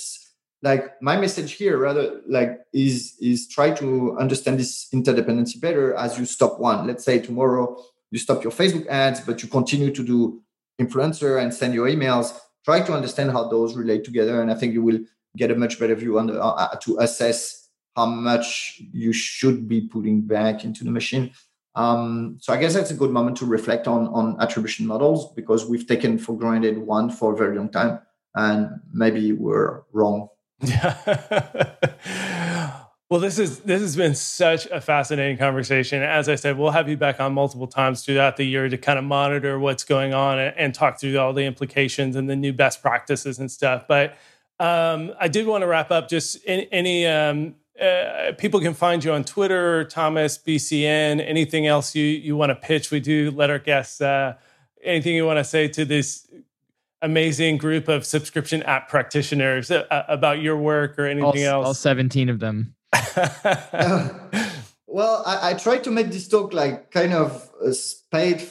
[0.62, 6.18] like my message here rather like is is try to understand this interdependency better as
[6.18, 6.86] you stop one.
[6.86, 7.80] Let's say tomorrow
[8.10, 10.42] you stop your facebook ads but you continue to do
[10.80, 12.36] influencer and send your emails.
[12.64, 14.42] Try to understand how those relate together.
[14.42, 15.00] And i think you will
[15.36, 17.61] get a much better view on the, uh, to assess
[17.96, 21.32] how much you should be putting back into the machine.
[21.74, 25.66] Um, so I guess that's a good moment to reflect on on attribution models because
[25.66, 28.00] we've taken for granted one for a very long time,
[28.34, 30.28] and maybe we're wrong.
[33.10, 36.02] well, this is this has been such a fascinating conversation.
[36.02, 38.98] As I said, we'll have you back on multiple times throughout the year to kind
[38.98, 42.52] of monitor what's going on and, and talk through all the implications and the new
[42.52, 43.84] best practices and stuff.
[43.88, 44.16] But
[44.60, 49.02] um, I did want to wrap up just any, any um, uh, people can find
[49.02, 51.26] you on Twitter, Thomas BCN.
[51.26, 52.90] Anything else you you want to pitch?
[52.90, 54.00] We do let our guests.
[54.00, 54.34] Uh,
[54.82, 56.28] anything you want to say to this
[57.00, 61.66] amazing group of subscription app practitioners uh, about your work or anything all, else?
[61.66, 62.74] All seventeen of them.
[64.86, 67.74] well, I, I try to make this talk like kind of a
[68.10, 68.42] paid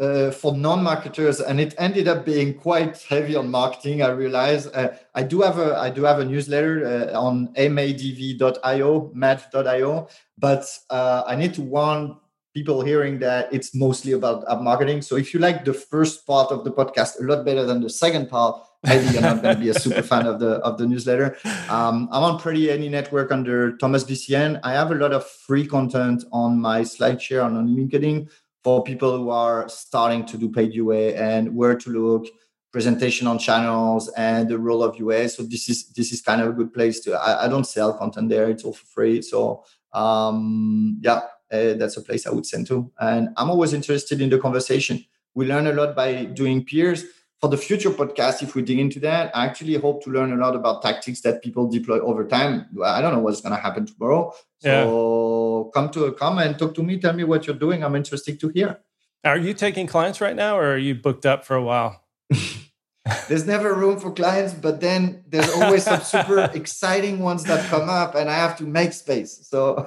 [0.00, 4.66] uh, for non-marketers and it ended up being quite heavy on marketing i realize.
[4.68, 10.78] Uh, i do have a i do have a newsletter uh, on madv.io math.io but
[10.90, 12.16] uh, i need to warn
[12.54, 15.02] people hearing that it's mostly about app marketing.
[15.02, 17.90] So if you like the first part of the podcast a lot better than the
[17.90, 20.86] second part maybe you're not going to be a super fan of the of the
[20.86, 21.36] newsletter.
[21.68, 25.66] Um, i'm on pretty any network under thomas bcn i have a lot of free
[25.66, 28.28] content on my slideshare and on linkedin
[28.68, 32.26] for people who are starting to do paid UA and where to look,
[32.70, 35.30] presentation on channels, and the role of UA.
[35.30, 37.14] So this is this is kind of a good place to.
[37.14, 39.22] I, I don't sell content there; it's all for free.
[39.22, 39.64] So
[39.94, 41.20] um, yeah,
[41.50, 42.92] uh, that's a place I would send to.
[43.00, 45.02] And I'm always interested in the conversation.
[45.32, 47.04] We learn a lot by doing peers
[47.40, 50.36] for the future podcast, if we dig into that, I actually hope to learn a
[50.36, 52.66] lot about tactics that people deploy over time.
[52.84, 54.32] I don't know what's going to happen tomorrow.
[54.58, 55.80] So yeah.
[55.80, 57.84] come to a comment, talk to me, tell me what you're doing.
[57.84, 58.80] I'm interested to hear.
[59.24, 62.04] Are you taking clients right now or are you booked up for a while?
[63.28, 67.88] there's never room for clients, but then there's always some super exciting ones that come
[67.88, 69.46] up and I have to make space.
[69.48, 69.84] So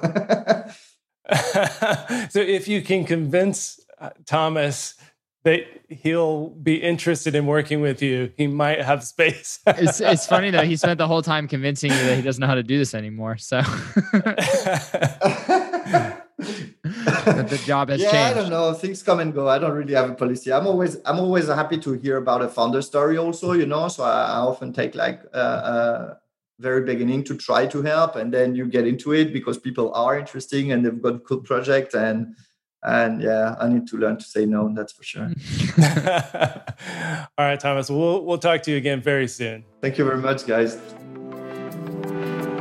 [2.30, 4.94] so if you can convince uh, Thomas
[5.44, 8.32] that he'll be interested in working with you.
[8.36, 9.58] He might have space.
[9.66, 10.62] it's it's funny though.
[10.62, 12.94] He spent the whole time convincing you that he doesn't know how to do this
[12.94, 13.36] anymore.
[13.38, 13.60] So
[16.36, 18.38] the job has yeah, changed.
[18.38, 18.72] I don't know.
[18.72, 19.48] Things come and go.
[19.48, 20.52] I don't really have a policy.
[20.52, 23.88] I'm always I'm always happy to hear about a founder story also, you know.
[23.88, 26.18] So I, I often take like a, a
[26.60, 30.16] very beginning to try to help and then you get into it because people are
[30.16, 32.36] interesting and they've got a cool project and
[32.84, 35.24] and yeah i need to learn to say no that's for sure.
[37.38, 39.64] All right thomas we'll we'll talk to you again very soon.
[39.80, 40.76] Thank you very much guys.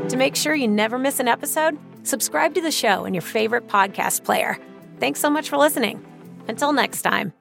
[0.09, 3.67] To make sure you never miss an episode subscribe to the show in your favorite
[3.67, 4.57] podcast player.
[4.99, 6.05] Thanks so much for listening.
[6.47, 7.33] Until next time